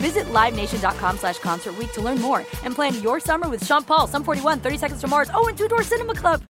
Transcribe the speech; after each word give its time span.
Visit 0.00 0.24
LiveNation.com 0.32 1.18
slash 1.18 1.38
Concert 1.38 1.76
Week 1.76 1.92
to 1.92 2.00
learn 2.00 2.20
more 2.20 2.44
and 2.64 2.74
plan 2.74 3.00
your 3.02 3.20
summer 3.20 3.48
with 3.48 3.64
Sean 3.64 3.84
Paul, 3.84 4.06
Sum 4.06 4.24
41, 4.24 4.60
30 4.60 4.78
Seconds 4.78 5.00
to 5.02 5.08
Mars, 5.08 5.30
oh, 5.34 5.46
and 5.46 5.56
Two 5.56 5.68
Door 5.68 5.82
Cinema 5.82 6.14
Club. 6.14 6.42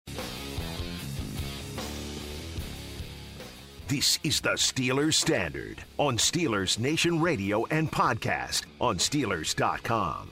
This 3.88 4.20
is 4.22 4.40
the 4.40 4.50
Steelers 4.50 5.14
Standard 5.14 5.82
on 5.98 6.16
Steelers 6.16 6.78
Nation 6.78 7.20
Radio 7.20 7.66
and 7.72 7.90
podcast 7.90 8.66
on 8.80 8.98
Steelers.com. 8.98 10.30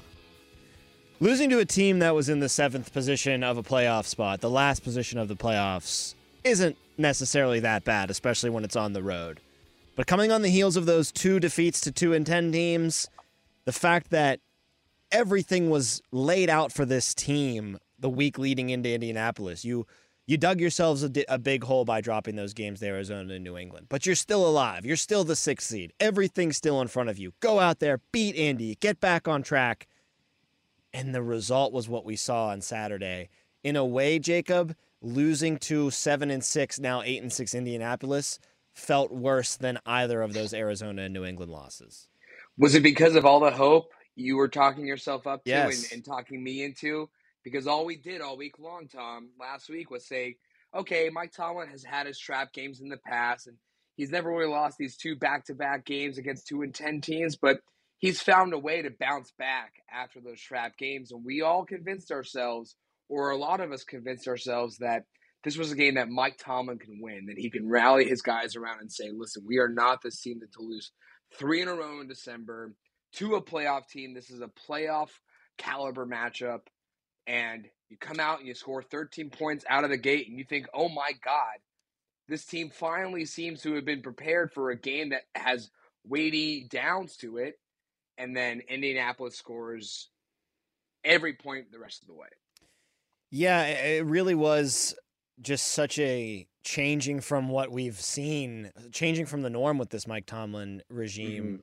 Losing 1.19 1.51
to 1.51 1.59
a 1.59 1.65
team 1.65 1.99
that 1.99 2.15
was 2.15 2.29
in 2.29 2.39
the 2.39 2.49
seventh 2.49 2.93
position 2.93 3.43
of 3.43 3.59
a 3.59 3.65
playoff 3.65 4.05
spot, 4.05 4.41
the 4.41 4.49
last 4.49 4.85
position 4.85 5.19
of 5.19 5.27
the 5.27 5.35
playoffs, 5.35 6.15
isn't 6.45 6.77
necessarily 6.97 7.59
that 7.59 7.83
bad, 7.83 8.11
especially 8.11 8.51
when 8.51 8.63
it's 8.63 8.77
on 8.77 8.93
the 8.93 9.03
road. 9.03 9.41
But 9.99 10.07
coming 10.07 10.31
on 10.31 10.43
the 10.43 10.49
heels 10.49 10.77
of 10.77 10.87
those 10.87 11.11
two 11.11 11.41
defeats 11.41 11.81
to 11.81 11.91
two 11.91 12.13
and 12.13 12.25
10 12.25 12.53
teams, 12.53 13.09
the 13.65 13.73
fact 13.73 14.11
that 14.11 14.39
everything 15.11 15.71
was 15.71 16.01
laid 16.13 16.49
out 16.49 16.71
for 16.71 16.85
this 16.85 17.13
team 17.13 17.79
the 17.99 18.09
week 18.09 18.39
leading 18.39 18.71
into 18.71 18.95
Indianapolis, 18.95 19.65
you 19.65 19.89
you 20.25 20.37
dug 20.37 20.61
yourselves 20.61 21.03
a, 21.03 21.11
a, 21.29 21.37
big 21.37 21.65
hole 21.65 21.85
by 21.85 22.01
dropping 22.01 22.37
those 22.37 22.55
games 22.55 22.79
to 22.79 22.87
Arizona 22.87 23.35
and 23.35 23.43
New 23.43 23.59
England. 23.59 23.87
But 23.89 24.07
you're 24.07 24.15
still 24.15 24.47
alive. 24.47 24.87
You're 24.87 24.95
still 24.95 25.25
the 25.25 25.35
sixth 25.35 25.67
seed. 25.67 25.93
Everything's 25.99 26.57
still 26.57 26.81
in 26.81 26.87
front 26.87 27.09
of 27.09 27.19
you. 27.19 27.33
Go 27.41 27.59
out 27.59 27.81
there, 27.81 28.01
beat 28.13 28.37
Indy, 28.37 28.77
get 28.77 29.01
back 29.01 29.27
on 29.27 29.43
track. 29.43 29.89
And 30.93 31.13
the 31.13 31.23
result 31.23 31.73
was 31.73 31.89
what 31.89 32.05
we 32.05 32.15
saw 32.15 32.51
on 32.51 32.61
Saturday. 32.61 33.31
In 33.65 33.75
a 33.75 33.85
way, 33.85 34.21
Jacob, 34.21 34.77
losing 35.03 35.57
to 35.61 35.91
seven 35.91 36.31
and 36.31 36.45
six, 36.45 36.79
now 36.79 37.03
eight 37.03 37.21
and 37.21 37.33
six 37.33 37.53
Indianapolis 37.53 38.39
felt 38.79 39.13
worse 39.13 39.57
than 39.57 39.79
either 39.85 40.23
of 40.23 40.33
those 40.33 40.55
Arizona 40.55 41.03
and 41.03 41.15
New 41.15 41.25
England 41.25 41.53
losses. 41.53 42.09
Was 42.57 42.75
it 42.75 42.83
because 42.83 43.15
of 43.15 43.25
all 43.25 43.41
the 43.41 43.51
hope 43.51 43.93
you 44.17 44.37
were 44.37 44.49
talking 44.49 44.87
yourself 44.87 45.27
up 45.27 45.45
to 45.45 45.51
yes. 45.51 45.85
and, 45.85 45.93
and 45.93 46.05
talking 46.05 46.43
me 46.43 46.65
into? 46.65 47.09
because 47.51 47.67
all 47.67 47.85
we 47.85 47.97
did 47.97 48.21
all 48.21 48.37
week 48.37 48.59
long, 48.59 48.89
Tom, 48.89 49.31
last 49.39 49.69
week 49.69 49.91
was 49.91 50.07
say, 50.07 50.37
okay, 50.75 51.11
Mike 51.11 51.33
Tomlin 51.33 51.69
has 51.69 51.85
had 51.85 52.07
his 52.07 52.19
trap 52.19 52.53
games 52.53 52.81
in 52.81 52.89
the 52.89 52.99
past, 52.99 53.47
and 53.47 53.57
he's 53.97 54.11
never 54.11 54.31
really 54.31 54.51
lost 54.51 54.77
these 54.79 54.97
two 54.97 55.17
back 55.17 55.47
to 55.47 55.55
back 55.55 55.85
games 55.85 56.19
against 56.19 56.47
two 56.47 56.63
and 56.63 56.75
ten 56.75 57.01
teams, 57.01 57.37
but 57.37 57.61
he's 57.99 58.21
found 58.21 58.53
a 58.53 58.59
way 58.59 58.83
to 58.83 58.91
bounce 58.91 59.33
back 59.39 59.75
after 59.91 60.21
those 60.21 60.41
trap 60.41 60.77
games. 60.77 61.11
And 61.11 61.25
we 61.25 61.43
all 61.43 61.65
convinced 61.65 62.11
ourselves, 62.11 62.75
or 63.09 63.31
a 63.31 63.39
lot 63.39 63.61
of 63.61 63.73
us 63.73 63.85
convinced 63.85 64.29
ourselves, 64.29 64.79
that 64.79 65.05
this 65.45 65.57
was 65.57 65.73
a 65.73 65.77
game 65.77 65.95
that 65.95 66.09
Mike 66.09 66.39
Tomlin 66.39 66.79
can 66.79 67.01
win, 67.01 67.27
that 67.27 67.39
he 67.39 67.51
can 67.51 67.69
rally 67.69 68.05
his 68.05 68.23
guys 68.23 68.57
around 68.57 68.81
and 68.81 68.93
say, 68.93 69.11
listen, 69.15 69.45
we 69.47 69.59
are 69.59 69.69
not 69.69 70.03
this 70.03 70.21
team 70.21 70.41
that 70.41 70.53
to 70.53 70.63
lose 70.63 70.91
three 71.37 71.63
in 71.63 71.69
a 71.69 71.75
row 71.75 72.01
in 72.01 72.09
December 72.09 72.75
to 73.15 73.37
a 73.37 73.43
playoff 73.43 73.89
team. 73.89 74.15
This 74.15 74.31
is 74.31 74.41
a 74.41 74.51
playoff 74.69 75.11
caliber 75.57 76.07
matchup 76.07 76.61
and 77.27 77.67
you 77.89 77.97
come 77.99 78.21
out 78.21 78.39
and 78.39 78.49
you 78.49 78.55
score 78.55 78.83
13 78.83 79.31
points 79.31 79.65
out 79.69 79.85
of 79.85 79.91
the 79.91 79.97
gate 79.97 80.29
and 80.29 80.39
you 80.39 80.45
think, 80.45 80.67
oh 80.75 80.89
my 80.89 81.13
God, 81.25 81.59
this 82.29 82.45
team 82.45 82.71
finally 82.71 83.25
seems 83.25 83.63
to 83.63 83.75
have 83.75 83.85
been 83.85 84.03
prepared 84.03 84.53
for 84.53 84.71
a 84.71 84.79
game 84.79 85.11
that 85.11 85.23
has 85.35 85.71
weighty 86.07 86.67
downs 86.69 87.17
to 87.19 87.39
it. 87.39 87.59
And 88.17 88.37
then 88.37 88.63
Indianapolis 88.69 89.37
scores 89.37 90.09
every 91.05 91.35
point 91.35 91.71
the 91.71 91.79
rest 91.79 92.03
of 92.03 92.09
the 92.09 92.15
way. 92.15 92.29
Yeah, 93.31 93.65
it 93.65 94.05
really 94.05 94.35
was 94.35 94.95
just 95.41 95.69
such 95.69 95.99
a 95.99 96.47
changing 96.63 97.21
from 97.21 97.49
what 97.49 97.71
we've 97.71 98.01
seen, 98.01 98.71
changing 98.93 99.27
from 99.27 99.43
the 99.43 99.51
norm 99.51 99.79
with 99.79 99.91
this 99.91 100.07
Mike 100.07 100.27
Tomlin 100.27 100.83
regime. 100.89 101.45
Mm-hmm. 101.45 101.57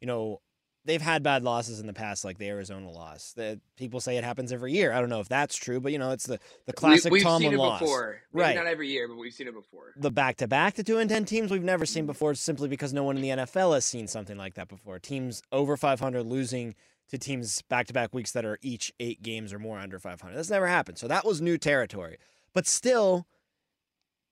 You 0.00 0.06
know, 0.06 0.40
they've 0.84 1.02
had 1.02 1.22
bad 1.22 1.42
losses 1.42 1.80
in 1.80 1.86
the 1.86 1.92
past, 1.92 2.24
like 2.24 2.38
the 2.38 2.48
Arizona 2.48 2.90
loss. 2.90 3.32
That 3.32 3.58
people 3.76 4.00
say 4.00 4.16
it 4.16 4.24
happens 4.24 4.52
every 4.52 4.72
year. 4.72 4.92
I 4.92 5.00
don't 5.00 5.08
know 5.08 5.20
if 5.20 5.28
that's 5.28 5.56
true, 5.56 5.80
but 5.80 5.92
you 5.92 5.98
know, 5.98 6.12
it's 6.12 6.26
the 6.26 6.38
the 6.66 6.72
classic 6.72 7.12
we, 7.12 7.20
have 7.20 7.24
Tomlin 7.24 7.50
seen 7.50 7.54
it 7.54 7.62
loss. 7.62 7.80
Before. 7.80 8.20
Maybe 8.32 8.44
right? 8.44 8.56
Not 8.56 8.66
every 8.66 8.88
year, 8.88 9.08
but 9.08 9.16
we've 9.16 9.32
seen 9.32 9.48
it 9.48 9.54
before. 9.54 9.92
The 9.96 10.10
back 10.10 10.36
to 10.36 10.48
back 10.48 10.74
to 10.74 10.84
two 10.84 10.98
and 10.98 11.10
ten 11.10 11.24
teams 11.24 11.50
we've 11.50 11.62
never 11.62 11.84
seen 11.84 12.06
before, 12.06 12.34
simply 12.34 12.68
because 12.68 12.92
no 12.92 13.02
one 13.02 13.16
in 13.16 13.22
the 13.22 13.30
NFL 13.30 13.74
has 13.74 13.84
seen 13.84 14.06
something 14.06 14.38
like 14.38 14.54
that 14.54 14.68
before. 14.68 14.98
Teams 14.98 15.42
over 15.52 15.76
500 15.76 16.22
losing 16.22 16.74
to 17.08 17.18
teams 17.18 17.62
back 17.62 17.86
to 17.86 17.92
back 17.92 18.14
weeks 18.14 18.32
that 18.32 18.44
are 18.44 18.58
each 18.62 18.92
eight 19.00 19.22
games 19.22 19.52
or 19.52 19.58
more 19.58 19.78
under 19.78 19.98
500. 19.98 20.34
That's 20.36 20.50
never 20.50 20.66
happened. 20.66 20.98
So 20.98 21.08
that 21.08 21.24
was 21.24 21.40
new 21.40 21.58
territory. 21.58 22.18
But 22.56 22.66
still, 22.66 23.26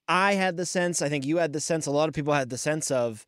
I 0.08 0.32
had 0.32 0.56
the 0.56 0.64
sense. 0.64 1.02
I 1.02 1.10
think 1.10 1.26
you 1.26 1.36
had 1.36 1.52
the 1.52 1.60
sense. 1.60 1.84
A 1.84 1.90
lot 1.90 2.08
of 2.08 2.14
people 2.14 2.32
had 2.32 2.48
the 2.48 2.56
sense 2.56 2.90
of, 2.90 3.26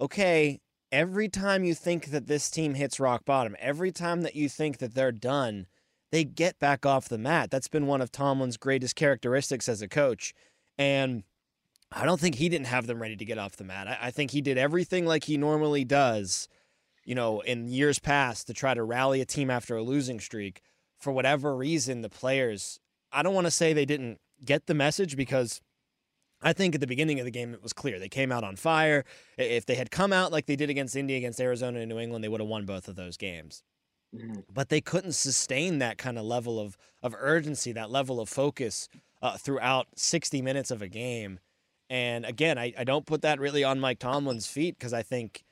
okay, 0.00 0.60
every 0.92 1.28
time 1.28 1.64
you 1.64 1.74
think 1.74 2.12
that 2.12 2.28
this 2.28 2.48
team 2.48 2.74
hits 2.74 3.00
rock 3.00 3.24
bottom, 3.24 3.56
every 3.58 3.90
time 3.90 4.20
that 4.22 4.36
you 4.36 4.48
think 4.48 4.78
that 4.78 4.94
they're 4.94 5.10
done, 5.10 5.66
they 6.12 6.22
get 6.22 6.60
back 6.60 6.86
off 6.86 7.08
the 7.08 7.18
mat. 7.18 7.50
That's 7.50 7.66
been 7.66 7.88
one 7.88 8.00
of 8.00 8.12
Tomlin's 8.12 8.56
greatest 8.56 8.94
characteristics 8.94 9.68
as 9.68 9.82
a 9.82 9.88
coach. 9.88 10.32
And 10.78 11.24
I 11.90 12.04
don't 12.04 12.20
think 12.20 12.36
he 12.36 12.48
didn't 12.48 12.68
have 12.68 12.86
them 12.86 13.02
ready 13.02 13.16
to 13.16 13.24
get 13.24 13.38
off 13.38 13.56
the 13.56 13.64
mat. 13.64 13.88
I, 13.88 13.98
I 14.00 14.10
think 14.12 14.30
he 14.30 14.42
did 14.42 14.58
everything 14.58 15.06
like 15.06 15.24
he 15.24 15.36
normally 15.36 15.84
does, 15.84 16.46
you 17.04 17.16
know, 17.16 17.40
in 17.40 17.66
years 17.66 17.98
past 17.98 18.46
to 18.46 18.54
try 18.54 18.74
to 18.74 18.84
rally 18.84 19.20
a 19.20 19.26
team 19.26 19.50
after 19.50 19.74
a 19.74 19.82
losing 19.82 20.20
streak. 20.20 20.62
For 21.00 21.12
whatever 21.12 21.56
reason, 21.56 22.02
the 22.02 22.08
players, 22.08 22.78
I 23.10 23.24
don't 23.24 23.34
want 23.34 23.48
to 23.48 23.50
say 23.50 23.72
they 23.72 23.84
didn't 23.84 24.20
get 24.44 24.66
the 24.66 24.74
message 24.74 25.16
because 25.16 25.60
I 26.42 26.52
think 26.52 26.74
at 26.74 26.80
the 26.80 26.86
beginning 26.86 27.18
of 27.18 27.24
the 27.24 27.30
game 27.30 27.54
it 27.54 27.62
was 27.62 27.72
clear 27.72 27.98
they 27.98 28.08
came 28.08 28.30
out 28.30 28.44
on 28.44 28.56
fire. 28.56 29.04
If 29.38 29.66
they 29.66 29.74
had 29.74 29.90
come 29.90 30.12
out 30.12 30.32
like 30.32 30.46
they 30.46 30.56
did 30.56 30.70
against 30.70 30.96
India, 30.96 31.16
against 31.16 31.40
Arizona 31.40 31.80
and 31.80 31.88
New 31.88 31.98
England, 31.98 32.22
they 32.22 32.28
would 32.28 32.40
have 32.40 32.48
won 32.48 32.66
both 32.66 32.88
of 32.88 32.96
those 32.96 33.16
games. 33.16 33.62
Mm-hmm. 34.14 34.40
But 34.52 34.68
they 34.68 34.80
couldn't 34.80 35.12
sustain 35.12 35.78
that 35.78 35.98
kind 35.98 36.18
of 36.18 36.24
level 36.24 36.60
of 36.60 36.76
of 37.02 37.14
urgency, 37.18 37.72
that 37.72 37.90
level 37.90 38.20
of 38.20 38.28
focus 38.28 38.88
uh, 39.22 39.36
throughout 39.36 39.88
60 39.96 40.42
minutes 40.42 40.70
of 40.70 40.82
a 40.82 40.88
game. 40.88 41.40
And 41.88 42.24
again, 42.24 42.58
I, 42.58 42.72
I 42.76 42.84
don't 42.84 43.06
put 43.06 43.22
that 43.22 43.40
really 43.40 43.64
on 43.64 43.80
Mike 43.80 43.98
Tomlin's 43.98 44.46
feet 44.46 44.76
because 44.78 44.92
I 44.92 45.02
think 45.02 45.44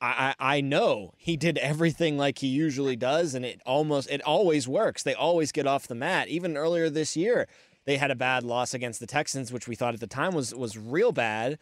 I, 0.00 0.34
I 0.38 0.60
know 0.60 1.12
he 1.16 1.36
did 1.36 1.58
everything 1.58 2.16
like 2.16 2.38
he 2.38 2.46
usually 2.46 2.94
does, 2.94 3.34
and 3.34 3.44
it 3.44 3.60
almost 3.66 4.08
it 4.10 4.22
always 4.22 4.68
works. 4.68 5.02
They 5.02 5.14
always 5.14 5.50
get 5.50 5.66
off 5.66 5.88
the 5.88 5.94
mat. 5.94 6.28
Even 6.28 6.56
earlier 6.56 6.88
this 6.88 7.16
year, 7.16 7.48
they 7.88 7.96
had 7.96 8.10
a 8.10 8.14
bad 8.14 8.44
loss 8.44 8.74
against 8.74 9.00
the 9.00 9.06
Texans, 9.06 9.50
which 9.50 9.66
we 9.66 9.74
thought 9.74 9.94
at 9.94 10.00
the 10.00 10.06
time 10.06 10.34
was 10.34 10.54
was 10.54 10.76
real 10.76 11.10
bad. 11.10 11.58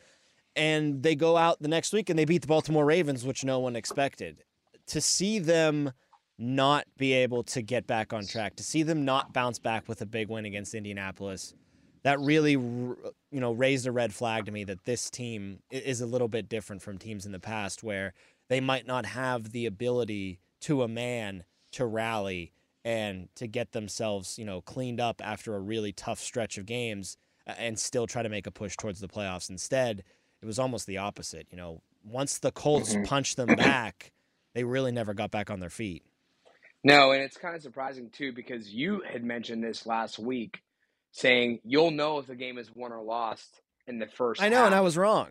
And 0.56 1.00
they 1.04 1.14
go 1.14 1.36
out 1.36 1.62
the 1.62 1.68
next 1.68 1.92
week 1.92 2.10
and 2.10 2.18
they 2.18 2.24
beat 2.24 2.40
the 2.40 2.48
Baltimore 2.48 2.84
Ravens, 2.84 3.24
which 3.24 3.44
no 3.44 3.60
one 3.60 3.76
expected. 3.76 4.42
To 4.88 5.00
see 5.00 5.38
them 5.38 5.92
not 6.36 6.84
be 6.96 7.12
able 7.12 7.44
to 7.44 7.62
get 7.62 7.86
back 7.86 8.12
on 8.12 8.26
track, 8.26 8.56
to 8.56 8.64
see 8.64 8.82
them 8.82 9.04
not 9.04 9.32
bounce 9.32 9.60
back 9.60 9.86
with 9.86 10.02
a 10.02 10.06
big 10.06 10.28
win 10.28 10.46
against 10.46 10.74
Indianapolis, 10.74 11.54
that 12.02 12.18
really 12.18 12.52
you 12.52 12.96
know 13.30 13.52
raised 13.52 13.86
a 13.86 13.92
red 13.92 14.12
flag 14.12 14.46
to 14.46 14.50
me 14.50 14.64
that 14.64 14.84
this 14.84 15.08
team 15.08 15.60
is 15.70 16.00
a 16.00 16.06
little 16.06 16.28
bit 16.28 16.48
different 16.48 16.82
from 16.82 16.98
teams 16.98 17.24
in 17.24 17.30
the 17.30 17.38
past 17.38 17.84
where 17.84 18.14
they 18.48 18.58
might 18.58 18.84
not 18.84 19.06
have 19.06 19.52
the 19.52 19.64
ability 19.64 20.40
to 20.62 20.82
a 20.82 20.88
man 20.88 21.44
to 21.70 21.86
rally 21.86 22.52
and 22.86 23.28
to 23.34 23.48
get 23.48 23.72
themselves, 23.72 24.38
you 24.38 24.44
know, 24.44 24.60
cleaned 24.60 25.00
up 25.00 25.20
after 25.22 25.56
a 25.56 25.58
really 25.58 25.90
tough 25.90 26.20
stretch 26.20 26.56
of 26.56 26.66
games 26.66 27.16
and 27.44 27.76
still 27.76 28.06
try 28.06 28.22
to 28.22 28.28
make 28.28 28.46
a 28.46 28.52
push 28.52 28.76
towards 28.76 29.00
the 29.00 29.08
playoffs. 29.08 29.50
Instead, 29.50 30.04
it 30.40 30.46
was 30.46 30.60
almost 30.60 30.86
the 30.86 30.96
opposite. 30.96 31.48
You 31.50 31.56
know, 31.56 31.82
once 32.04 32.38
the 32.38 32.52
Colts 32.52 32.94
mm-hmm. 32.94 33.02
punched 33.02 33.36
them 33.38 33.48
back, 33.56 34.12
they 34.54 34.62
really 34.62 34.92
never 34.92 35.14
got 35.14 35.32
back 35.32 35.50
on 35.50 35.58
their 35.58 35.68
feet. 35.68 36.04
No, 36.84 37.10
and 37.10 37.20
it's 37.20 37.36
kind 37.36 37.56
of 37.56 37.62
surprising 37.62 38.08
too 38.10 38.32
because 38.32 38.72
you 38.72 39.02
had 39.10 39.24
mentioned 39.24 39.64
this 39.64 39.84
last 39.84 40.20
week, 40.20 40.60
saying 41.10 41.58
you'll 41.64 41.90
know 41.90 42.20
if 42.20 42.28
the 42.28 42.36
game 42.36 42.56
is 42.56 42.70
won 42.72 42.92
or 42.92 43.02
lost 43.02 43.62
in 43.88 43.98
the 43.98 44.06
first. 44.06 44.40
I 44.40 44.48
know, 44.48 44.58
half. 44.58 44.66
and 44.66 44.74
I 44.76 44.80
was 44.80 44.96
wrong. 44.96 45.30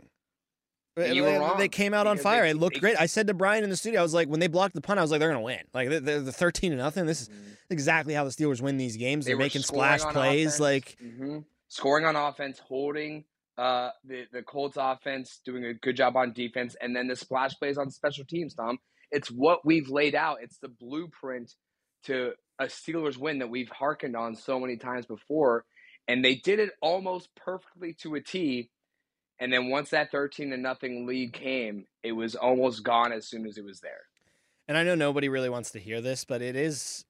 You 0.98 1.24
they, 1.24 1.38
wrong. 1.38 1.58
they 1.58 1.68
came 1.68 1.94
out 1.94 2.08
on 2.08 2.18
fire. 2.18 2.44
They, 2.44 2.52
it 2.52 2.58
looked 2.58 2.76
they, 2.76 2.80
great. 2.80 3.00
I 3.00 3.06
said 3.06 3.28
to 3.28 3.34
Brian 3.34 3.64
in 3.64 3.70
the 3.70 3.76
studio, 3.76 4.00
I 4.00 4.04
was 4.04 4.14
like, 4.14 4.30
when 4.30 4.40
they 4.40 4.48
blocked 4.48 4.76
the 4.76 4.82
punt, 4.82 4.98
I 4.98 5.02
was 5.02 5.12
like, 5.12 5.20
they're 5.20 5.30
gonna 5.30 5.42
win. 5.42 5.60
Like 5.74 5.90
they're, 5.90 6.22
the 6.22 6.32
thirteen 6.32 6.72
to 6.72 6.78
nothing. 6.78 7.06
This 7.06 7.24
is 7.24 7.30
mm-hmm. 7.30 7.52
exactly 7.70 8.14
how 8.14 8.24
the 8.24 8.30
Steelers 8.30 8.62
win 8.62 8.78
these 8.78 8.96
games. 8.96 9.26
They're 9.26 9.38
making 9.38 9.64
splash 9.64 10.02
plays, 10.02 10.48
offense. 10.48 10.60
like 10.60 10.98
mm-hmm. 11.04 11.40
scoring 11.68 12.06
on 12.06 12.16
offense, 12.16 12.60
holding 12.60 13.26
uh, 13.58 13.90
the 14.06 14.24
the 14.32 14.42
Colts 14.42 14.78
offense, 14.80 15.42
doing 15.46 15.66
a 15.66 15.74
good 15.74 15.98
job 15.98 16.16
on 16.16 16.32
defense, 16.32 16.76
and 16.80 16.96
then 16.96 17.08
the 17.08 17.16
splash 17.16 17.56
plays 17.56 17.78
on 17.78 17.90
special 17.90 18.24
teams. 18.24 18.54
Tom, 18.54 18.78
it's 19.12 19.28
what 19.30 19.66
we've 19.66 19.90
laid 19.90 20.16
out. 20.16 20.38
It's 20.42 20.60
the 20.60 20.70
blueprint 20.70 21.54
to 22.04 22.32
a 22.60 22.66
Steelers 22.66 23.18
win 23.18 23.40
that 23.40 23.50
we've 23.50 23.70
hearkened 23.70 24.16
on 24.16 24.36
so 24.36 24.60
many 24.62 24.78
times 24.78 25.06
before. 25.06 25.66
and 26.08 26.24
they 26.24 26.36
did 26.36 26.60
it 26.60 26.72
almost 26.82 27.30
perfectly 27.36 27.94
to 28.02 28.16
a 28.16 28.22
T. 28.22 28.70
And 29.40 29.52
then 29.52 29.70
once 29.70 29.90
that 29.90 30.12
thirteen 30.12 30.50
to 30.52 30.58
nothing 30.58 31.06
lead 31.06 31.34
came, 31.34 31.86
it 32.04 32.14
was 32.14 32.36
almost 32.36 32.84
gone 32.84 33.12
as 33.12 33.28
soon 33.28 33.46
as 33.46 33.58
it 33.58 33.66
was 33.66 33.82
there. 33.82 34.02
And 34.68 34.78
I 34.78 34.84
know 34.84 34.96
nobody 34.96 35.30
really 35.30 35.50
wants 35.50 35.72
to 35.72 35.80
hear 35.80 36.02
this, 36.02 36.26
but 36.26 36.42
it 36.42 36.56
is 36.56 37.06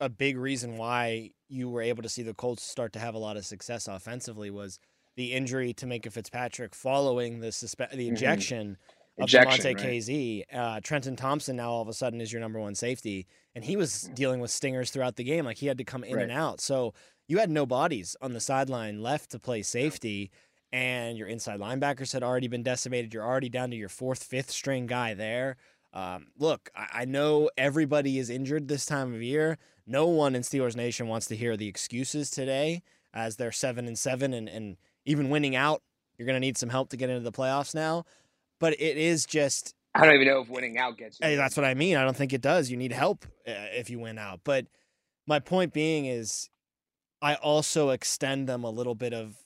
a 0.00 0.08
big 0.08 0.36
reason 0.36 0.76
why 0.76 1.30
you 1.48 1.68
were 1.68 1.82
able 1.82 2.02
to 2.02 2.08
see 2.08 2.22
the 2.22 2.34
Colts 2.34 2.62
start 2.62 2.92
to 2.94 2.98
have 2.98 3.14
a 3.14 3.18
lot 3.18 3.36
of 3.36 3.46
success 3.46 3.88
offensively 3.88 4.50
was 4.50 4.78
the 5.16 5.32
injury 5.32 5.72
to 5.74 5.86
Minkah 5.86 6.12
Fitzpatrick 6.12 6.74
following 6.74 7.40
the 7.40 7.48
suspe- 7.48 7.90
the 7.92 8.08
injection 8.08 8.72
mm-hmm. 8.72 9.22
of 9.22 9.28
Ejection, 9.28 9.64
Damontae 9.64 9.74
right. 9.74 9.86
Kazee. 9.86 10.42
Uh, 10.52 10.80
Trenton 10.80 11.16
Thompson 11.16 11.56
now 11.56 11.70
all 11.70 11.82
of 11.82 11.88
a 11.88 11.94
sudden 11.94 12.20
is 12.20 12.32
your 12.32 12.40
number 12.40 12.60
one 12.60 12.74
safety, 12.74 13.26
and 13.54 13.64
he 13.64 13.76
was 13.76 14.10
dealing 14.14 14.40
with 14.40 14.50
stingers 14.50 14.90
throughout 14.90 15.16
the 15.16 15.24
game. 15.24 15.44
Like 15.44 15.58
he 15.58 15.66
had 15.66 15.78
to 15.78 15.84
come 15.84 16.04
in 16.04 16.16
Right. 16.16 16.24
and 16.24 16.32
out. 16.32 16.60
So 16.60 16.92
you 17.28 17.38
had 17.38 17.50
no 17.50 17.64
bodies 17.64 18.16
on 18.20 18.34
the 18.34 18.40
sideline 18.40 19.02
left 19.02 19.30
to 19.30 19.38
play 19.38 19.62
safety, 19.62 20.30
and 20.72 21.16
your 21.16 21.28
inside 21.28 21.60
linebackers 21.60 22.12
had 22.12 22.22
already 22.22 22.48
been 22.48 22.62
decimated. 22.62 23.14
You're 23.14 23.26
already 23.26 23.48
down 23.48 23.70
to 23.70 23.76
your 23.76 23.88
fourth, 23.88 24.22
fifth 24.22 24.50
string 24.50 24.86
guy 24.86 25.14
there. 25.14 25.56
Um, 25.92 26.26
look, 26.38 26.70
I, 26.74 26.88
I 27.00 27.04
know 27.04 27.50
everybody 27.56 28.18
is 28.18 28.30
injured 28.30 28.68
this 28.68 28.84
time 28.84 29.14
of 29.14 29.22
year. 29.22 29.58
No 29.86 30.06
one 30.06 30.34
in 30.34 30.42
Steelers 30.42 30.76
Nation 30.76 31.08
wants 31.08 31.26
to 31.26 31.36
hear 31.36 31.56
the 31.56 31.68
excuses 31.68 32.30
today, 32.30 32.82
as 33.14 33.36
they're 33.36 33.52
seven 33.52 33.86
and 33.86 33.98
seven, 33.98 34.34
and 34.34 34.48
and 34.48 34.76
even 35.04 35.30
winning 35.30 35.56
out, 35.56 35.82
you're 36.18 36.26
going 36.26 36.34
to 36.34 36.40
need 36.40 36.58
some 36.58 36.68
help 36.68 36.90
to 36.90 36.96
get 36.96 37.08
into 37.08 37.22
the 37.22 37.32
playoffs 37.32 37.74
now. 37.74 38.04
But 38.58 38.74
it 38.74 38.96
is 38.96 39.24
just 39.24 39.74
I 39.94 40.04
don't 40.04 40.14
even 40.14 40.26
know 40.26 40.40
if 40.40 40.50
winning 40.50 40.76
out 40.78 40.98
gets 40.98 41.18
you. 41.20 41.26
Hey, 41.26 41.36
that's 41.36 41.56
what 41.56 41.64
I 41.64 41.74
mean. 41.74 41.96
I 41.96 42.04
don't 42.04 42.16
think 42.16 42.32
it 42.32 42.42
does. 42.42 42.70
You 42.70 42.76
need 42.76 42.92
help 42.92 43.24
uh, 43.46 43.72
if 43.72 43.88
you 43.88 43.98
win 43.98 44.18
out. 44.18 44.40
But 44.44 44.66
my 45.26 45.38
point 45.38 45.72
being 45.72 46.04
is, 46.04 46.50
I 47.22 47.36
also 47.36 47.90
extend 47.90 48.46
them 48.46 48.62
a 48.62 48.70
little 48.70 48.94
bit 48.94 49.14
of, 49.14 49.36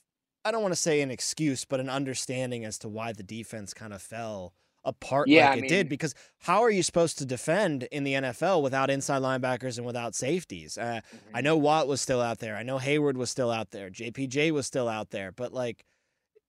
I 0.43 0.51
don't 0.51 0.61
want 0.61 0.73
to 0.73 0.79
say 0.79 1.01
an 1.01 1.11
excuse, 1.11 1.65
but 1.65 1.79
an 1.79 1.89
understanding 1.89 2.65
as 2.65 2.77
to 2.79 2.89
why 2.89 3.13
the 3.13 3.23
defense 3.23 3.73
kind 3.73 3.93
of 3.93 4.01
fell 4.01 4.53
apart 4.83 5.27
Yeah, 5.27 5.49
like 5.49 5.57
I 5.57 5.59
it 5.59 5.67
did. 5.67 5.89
Because 5.89 6.15
how 6.39 6.61
are 6.63 6.71
you 6.71 6.81
supposed 6.81 7.19
to 7.19 7.25
defend 7.25 7.83
in 7.91 8.03
the 8.03 8.13
NFL 8.13 8.63
without 8.63 8.89
inside 8.89 9.21
linebackers 9.21 9.77
and 9.77 9.85
without 9.85 10.15
safeties? 10.15 10.77
Uh, 10.77 11.01
Mhm. 11.13 11.19
I 11.35 11.41
know 11.41 11.55
Watt 11.57 11.87
was 11.87 12.01
still 12.01 12.21
out 12.21 12.39
there. 12.39 12.55
I 12.55 12.63
know 12.63 12.79
Hayward 12.79 13.17
was 13.17 13.29
still 13.29 13.51
out 13.51 13.69
there. 13.71 13.89
JPJ 13.91 14.49
was 14.51 14.65
still 14.65 14.89
out 14.89 15.11
there. 15.11 15.31
But 15.31 15.53
like, 15.53 15.85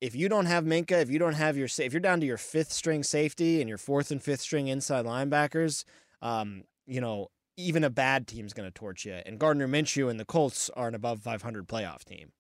if 0.01 0.15
you 0.15 0.29
don't 0.29 0.47
have 0.47 0.65
Minkah, 0.65 1.03
if 1.03 1.11
you 1.11 1.19
don't 1.19 1.35
have 1.35 1.57
your, 1.59 1.69
if 1.79 1.93
you're 1.93 2.01
down 2.01 2.21
to 2.21 2.27
your 2.27 2.39
fifth 2.39 2.73
string 2.73 3.03
safety 3.03 3.61
and 3.61 3.69
your 3.69 3.79
fourth 3.79 4.11
and 4.11 4.23
fifth 4.23 4.41
string 4.41 4.69
inside 4.69 5.05
linebackers, 5.05 5.85
um, 6.23 6.65
you 6.87 7.01
know, 7.01 7.29
even 7.59 7.85
a 7.85 7.91
bad 7.91 8.27
team's 8.27 8.55
going 8.55 8.67
to 8.67 8.73
torch 8.73 9.05
you. 9.05 9.13
And 9.27 9.39
Gardner 9.39 9.69
Minshew 9.69 10.11
and 10.11 10.19
the 10.19 10.25
Colts 10.25 10.71
are 10.71 10.89
an 10.89 10.95
above 10.95 11.21
500 11.21 11.69
playoff 11.69 12.03
team. 12.05 12.33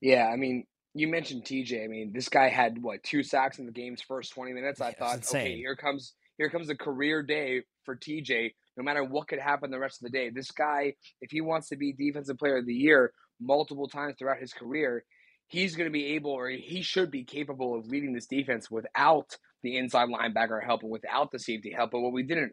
Yeah, 0.00 0.26
I 0.26 0.36
mean, 0.36 0.64
you 0.94 1.08
mentioned 1.08 1.44
TJ. 1.44 1.84
I 1.84 1.88
mean, 1.88 2.12
this 2.14 2.28
guy 2.28 2.48
had 2.48 2.82
what 2.82 3.02
two 3.02 3.22
sacks 3.22 3.58
in 3.58 3.66
the 3.66 3.72
game's 3.72 4.02
first 4.02 4.32
twenty 4.32 4.52
minutes. 4.52 4.80
I 4.80 4.92
thought, 4.92 5.18
okay, 5.18 5.56
here 5.56 5.76
comes 5.76 6.14
here 6.38 6.50
comes 6.50 6.68
a 6.68 6.76
career 6.76 7.22
day 7.22 7.62
for 7.84 7.96
TJ. 7.96 8.52
No 8.76 8.82
matter 8.82 9.04
what 9.04 9.28
could 9.28 9.38
happen 9.38 9.70
the 9.70 9.78
rest 9.78 10.02
of 10.02 10.10
the 10.10 10.18
day, 10.18 10.30
this 10.30 10.50
guy, 10.50 10.94
if 11.20 11.30
he 11.30 11.40
wants 11.40 11.68
to 11.68 11.76
be 11.76 11.92
defensive 11.92 12.38
player 12.38 12.58
of 12.58 12.66
the 12.66 12.74
year 12.74 13.12
multiple 13.40 13.88
times 13.88 14.16
throughout 14.18 14.40
his 14.40 14.52
career, 14.52 15.04
he's 15.46 15.76
going 15.76 15.88
to 15.88 15.92
be 15.92 16.14
able, 16.14 16.32
or 16.32 16.48
he 16.48 16.82
should 16.82 17.10
be 17.10 17.24
capable 17.24 17.78
of 17.78 17.86
leading 17.86 18.12
this 18.12 18.26
defense 18.26 18.70
without 18.70 19.36
the 19.62 19.76
inside 19.76 20.08
linebacker 20.08 20.62
help 20.64 20.82
and 20.82 20.90
without 20.90 21.30
the 21.30 21.38
safety 21.38 21.70
help. 21.70 21.92
But 21.92 22.00
what 22.00 22.12
we 22.12 22.24
didn't 22.24 22.52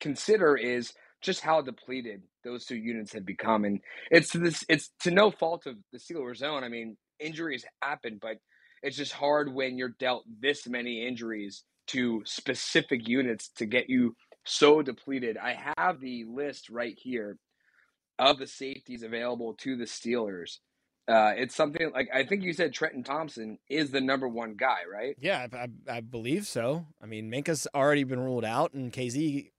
consider 0.00 0.56
is 0.56 0.92
just 1.22 1.40
how 1.42 1.60
depleted 1.60 2.22
those 2.44 2.64
two 2.64 2.76
units 2.76 3.12
have 3.12 3.26
become, 3.26 3.64
and 3.64 3.80
it's 4.10 4.30
to 4.30 4.38
this 4.38 4.64
it's 4.68 4.90
to 5.00 5.10
no 5.10 5.30
fault 5.30 5.66
of 5.66 5.76
the 5.92 5.98
Steelers' 5.98 6.42
own. 6.42 6.64
I 6.64 6.68
mean, 6.68 6.96
injuries 7.18 7.64
happen, 7.82 8.18
but 8.20 8.38
it's 8.82 8.96
just 8.96 9.12
hard 9.12 9.52
when 9.52 9.76
you're 9.76 9.94
dealt 9.98 10.24
this 10.40 10.66
many 10.66 11.06
injuries 11.06 11.64
to 11.88 12.22
specific 12.24 13.08
units 13.08 13.50
to 13.56 13.66
get 13.66 13.90
you 13.90 14.14
so 14.44 14.82
depleted. 14.82 15.36
I 15.36 15.58
have 15.76 16.00
the 16.00 16.24
list 16.24 16.70
right 16.70 16.96
here 16.96 17.36
of 18.18 18.38
the 18.38 18.46
safeties 18.46 19.02
available 19.02 19.54
to 19.60 19.76
the 19.76 19.84
Steelers. 19.84 20.58
Uh, 21.08 21.32
it's 21.36 21.56
something 21.56 21.90
like 21.92 22.08
I 22.14 22.24
think 22.24 22.44
you 22.44 22.52
said 22.52 22.72
Trenton 22.72 23.02
Thompson 23.02 23.58
is 23.68 23.90
the 23.90 24.00
number 24.00 24.28
one 24.28 24.54
guy, 24.54 24.80
right? 24.90 25.16
Yeah, 25.18 25.46
I, 25.52 25.56
I, 25.56 25.96
I 25.96 26.00
believe 26.00 26.46
so. 26.46 26.86
I 27.02 27.06
mean, 27.06 27.30
Minkah's 27.30 27.66
already 27.74 28.04
been 28.04 28.20
ruled 28.20 28.44
out, 28.44 28.74
and 28.74 28.92
Kazee, 28.92 29.50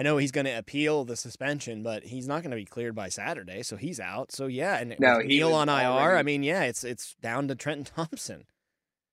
I 0.00 0.02
know 0.02 0.16
he's 0.16 0.32
going 0.32 0.46
to 0.46 0.56
appeal 0.56 1.04
the 1.04 1.14
suspension, 1.14 1.82
but 1.82 2.04
he's 2.04 2.26
not 2.26 2.40
going 2.42 2.52
to 2.52 2.56
be 2.56 2.64
cleared 2.64 2.94
by 2.94 3.10
Saturday, 3.10 3.62
so 3.62 3.76
he's 3.76 4.00
out. 4.00 4.32
So 4.32 4.46
yeah, 4.46 4.78
and 4.78 4.96
No, 4.98 5.18
Neal 5.18 5.52
on 5.52 5.68
IR. 5.68 6.16
I 6.16 6.22
mean, 6.22 6.42
yeah, 6.42 6.62
it's 6.62 6.84
it's 6.84 7.16
down 7.20 7.48
to 7.48 7.54
Trenton 7.54 7.84
Thompson. 7.94 8.44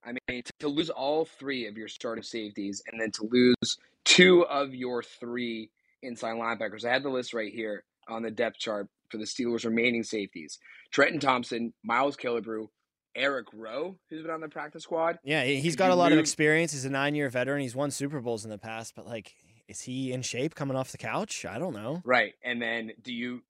I 0.06 0.13
mean, 0.30 0.44
to 0.60 0.69
lose 0.69 0.89
all 0.89 1.25
three 1.25 1.68
of 1.68 1.75
your 1.78 1.89
starting 1.89 2.24
safeties 2.24 2.81
and 2.89 3.01
then 3.01 3.12
to 3.12 3.28
lose 3.30 3.78
two 4.06 4.45
of 4.45 4.74
your 4.74 5.04
three 5.04 5.72
inside 6.04 6.36
linebackers. 6.38 6.86
I 6.86 6.94
had 6.94 7.04
the 7.04 7.10
list 7.10 7.34
right 7.34 7.51
here 7.54 7.84
on 8.07 8.24
the 8.24 8.31
depth 8.31 8.57
chart 8.57 8.88
for 9.10 9.18
the 9.18 9.25
Steelers' 9.25 9.66
remaining 9.66 10.04
safeties. 10.04 10.57
Trenton 10.94 11.19
Thompson, 11.19 11.74
Miles 11.84 12.16
Killebrew, 12.16 12.68
Eric 13.13 13.48
Rowe, 13.54 13.98
who's 14.10 14.22
been 14.22 14.31
on 14.31 14.39
the 14.39 14.48
practice 14.48 14.84
squad. 14.84 15.19
Yeah, 15.25 15.44
he- 15.44 15.60
he's 15.60 15.75
got 15.75 15.92
a 15.92 15.95
lot 15.95 16.13
of 16.13 16.19
experience. 16.19 16.72
He's 16.72 16.86
a 16.86 16.89
nine-year 16.89 17.30
veteran. 17.30 17.62
He's 17.62 17.75
won 17.75 17.92
Super 17.92 18.22
Bowls 18.22 18.45
in 18.45 18.51
the 18.51 18.57
past, 18.57 18.94
but 18.95 19.06
like, 19.06 19.34
is 19.67 19.81
he 19.81 20.11
in 20.13 20.21
shape 20.21 20.55
coming 20.55 20.77
off 20.77 20.91
the 20.91 20.97
couch? 20.97 21.45
I 21.45 21.59
don't 21.59 21.73
know. 21.73 22.01
Right. 22.05 22.33
And 22.43 22.61
then 22.61 22.91
do 23.01 23.13
you 23.13 23.41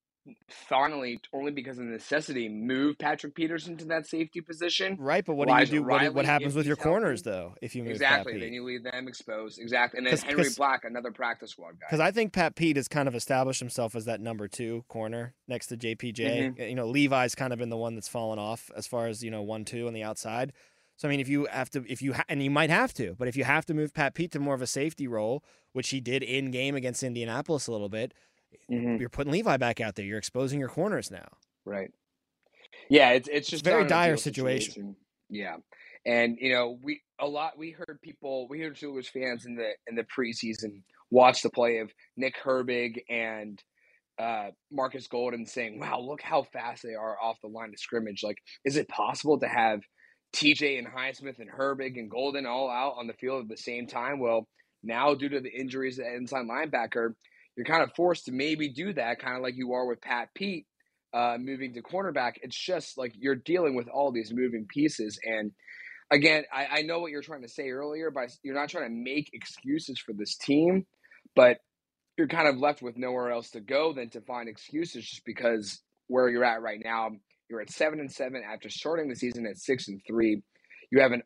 finally, 0.49 1.19
only 1.33 1.51
because 1.51 1.77
of 1.77 1.85
necessity, 1.85 2.49
move 2.49 2.97
Patrick 2.97 3.33
Peterson 3.35 3.77
to 3.77 3.85
that 3.85 4.07
safety 4.07 4.41
position? 4.41 4.97
Right, 4.99 5.23
but 5.25 5.35
what 5.35 5.47
do 5.47 5.53
you 5.57 5.65
do? 5.65 5.81
What, 5.83 5.87
Riley, 6.01 6.09
what 6.09 6.25
happens 6.25 6.55
with 6.55 6.65
your 6.65 6.75
healthy. 6.75 6.89
corners 6.89 7.23
though? 7.23 7.55
If 7.61 7.75
you 7.75 7.83
move 7.83 7.93
Exactly. 7.93 8.33
Pat 8.33 8.39
Then 8.41 8.49
Pete? 8.49 8.53
you 8.55 8.63
leave 8.65 8.83
them 8.83 9.07
exposed. 9.07 9.59
Exactly. 9.59 9.99
And 9.99 10.07
then 10.07 10.11
'Cause- 10.11 10.23
Henry 10.23 10.43
'cause- 10.43 10.55
Black, 10.57 10.83
another 10.83 11.11
practice 11.11 11.51
squad 11.51 11.79
guy. 11.79 11.87
Because 11.87 11.99
I 12.01 12.11
think 12.11 12.33
Pat 12.33 12.55
Pete 12.55 12.75
has 12.75 12.87
kind 12.87 13.07
of 13.07 13.15
established 13.15 13.59
himself 13.59 13.95
as 13.95 14.05
that 14.05 14.19
number 14.19 14.47
two 14.47 14.83
corner 14.87 15.33
next 15.47 15.67
to 15.67 15.77
JPJ. 15.77 16.49
Mm-hmm. 16.49 16.61
You 16.61 16.75
know, 16.75 16.87
Levi's 16.87 17.35
kind 17.35 17.53
of 17.53 17.59
been 17.59 17.69
the 17.69 17.77
one 17.77 17.95
that's 17.95 18.09
fallen 18.09 18.39
off 18.39 18.69
as 18.75 18.85
far 18.87 19.07
as 19.07 19.23
you 19.23 19.31
know 19.31 19.41
one 19.43 19.63
two 19.65 19.87
on 19.87 19.93
the 19.93 20.03
outside. 20.03 20.51
So 20.97 21.07
I 21.07 21.11
mean, 21.11 21.19
if 21.19 21.29
you 21.29 21.45
have 21.45 21.69
to, 21.71 21.85
if 21.87 22.01
you 22.01 22.13
ha- 22.13 22.25
and 22.27 22.41
you 22.43 22.49
might 22.49 22.69
have 22.71 22.93
to, 22.95 23.15
but 23.17 23.27
if 23.27 23.35
you 23.37 23.43
have 23.43 23.65
to 23.67 23.73
move 23.73 23.93
Pat 23.93 24.15
Pete 24.15 24.31
to 24.31 24.39
more 24.39 24.55
of 24.55 24.61
a 24.61 24.67
safety 24.67 25.07
role, 25.07 25.43
which 25.73 25.89
he 25.89 26.01
did 26.01 26.23
in 26.23 26.51
game 26.51 26.75
against 26.75 27.03
Indianapolis 27.03 27.67
a 27.67 27.71
little 27.71 27.89
bit, 27.89 28.13
Mhm. 28.69 28.99
you're 28.99 29.09
putting 29.09 29.31
Levi 29.31 29.57
back 29.57 29.79
out 29.79 29.95
there. 29.95 30.05
You're 30.05 30.17
exposing 30.17 30.59
your 30.59 30.69
corners 30.69 31.11
now. 31.11 31.27
Right. 31.65 31.91
Yeah, 32.89 33.11
it's 33.11 33.29
it's 33.31 33.49
just 33.49 33.65
a 33.65 33.69
very 33.69 33.83
not 33.83 33.91
an 33.91 33.97
ideal 33.97 34.07
dire 34.09 34.17
situation. 34.17 34.95
Yeah, 35.29 35.57
and 36.05 36.37
you 36.39 36.51
know 36.51 36.79
we 36.81 37.01
a 37.19 37.27
lot 37.27 37.57
we 37.57 37.71
heard 37.71 37.99
people 38.01 38.47
we 38.47 38.61
heard 38.61 38.75
Steelers 38.75 39.07
fans 39.07 39.45
in 39.45 39.55
the 39.55 39.71
in 39.87 39.95
the 39.95 40.03
preseason 40.05 40.81
watch 41.11 41.41
the 41.41 41.49
play 41.49 41.77
of 41.79 41.91
Nick 42.15 42.35
Herbig 42.43 43.03
and 43.09 43.61
uh, 44.17 44.49
Marcus 44.71 45.07
Golden 45.07 45.45
saying, 45.45 45.79
"Wow, 45.79 45.99
look 45.99 46.21
how 46.21 46.43
fast 46.43 46.81
they 46.83 46.95
are 46.95 47.17
off 47.21 47.37
the 47.41 47.47
line 47.49 47.69
of 47.69 47.79
scrimmage. 47.79 48.23
Like, 48.23 48.37
is 48.65 48.75
it 48.77 48.87
possible 48.87 49.39
to 49.39 49.47
have 49.47 49.81
TJ 50.33 50.77
and 50.77 50.87
Highsmith 50.87 51.39
and 51.39 51.49
Herbig 51.49 51.97
and 51.97 52.09
Golden 52.09 52.45
all 52.45 52.69
out 52.69 52.95
on 52.97 53.07
the 53.07 53.13
field 53.13 53.43
at 53.43 53.49
the 53.49 53.57
same 53.57 53.87
time?" 53.87 54.19
Well, 54.19 54.47
now 54.83 55.15
due 55.15 55.29
to 55.29 55.39
the 55.39 55.51
injuries 55.51 55.99
at 55.99 56.13
inside 56.15 56.45
linebacker, 56.45 57.13
you're 57.55 57.65
kind 57.65 57.83
of 57.83 57.91
forced 57.95 58.25
to 58.25 58.31
maybe 58.31 58.69
do 58.69 58.93
that, 58.93 59.19
kind 59.19 59.35
of 59.35 59.41
like 59.43 59.55
you 59.57 59.73
are 59.73 59.87
with 59.87 60.01
Pat 60.01 60.29
Pete 60.35 60.67
uh, 61.13 61.37
moving 61.39 61.73
to 61.73 61.81
cornerback. 61.81 62.33
It's 62.41 62.57
just 62.57 62.97
like 62.97 63.13
you're 63.17 63.35
dealing 63.35 63.75
with 63.75 63.87
all 63.87 64.11
these 64.11 64.31
moving 64.33 64.67
pieces. 64.69 65.19
And 65.23 65.51
again, 66.11 66.43
I, 66.53 66.79
I 66.79 66.81
know 66.83 66.99
what 66.99 67.11
you're 67.11 67.21
trying 67.21 67.41
to 67.41 67.49
say 67.49 67.69
earlier, 67.69 68.11
but 68.11 68.29
you're 68.43 68.55
not 68.55 68.69
trying 68.69 68.85
to 68.85 68.95
make 68.95 69.29
excuses 69.33 69.99
for 69.99 70.13
this 70.13 70.37
team, 70.37 70.85
but 71.35 71.57
you're 72.17 72.27
kind 72.27 72.47
of 72.47 72.57
left 72.57 72.81
with 72.81 72.97
nowhere 72.97 73.31
else 73.31 73.51
to 73.51 73.59
go 73.59 73.93
than 73.93 74.09
to 74.11 74.21
find 74.21 74.49
excuses 74.49 75.07
just 75.07 75.25
because 75.25 75.81
where 76.07 76.29
you're 76.29 76.43
at 76.43 76.61
right 76.61 76.79
now, 76.83 77.09
you're 77.49 77.61
at 77.61 77.69
seven 77.69 77.99
and 77.99 78.11
seven 78.11 78.41
after 78.43 78.69
starting 78.69 79.09
the 79.09 79.15
season 79.15 79.45
at 79.45 79.57
six 79.57 79.87
and 79.87 80.01
three. 80.07 80.41
You 80.91 81.01
have 81.01 81.11
an 81.11 81.23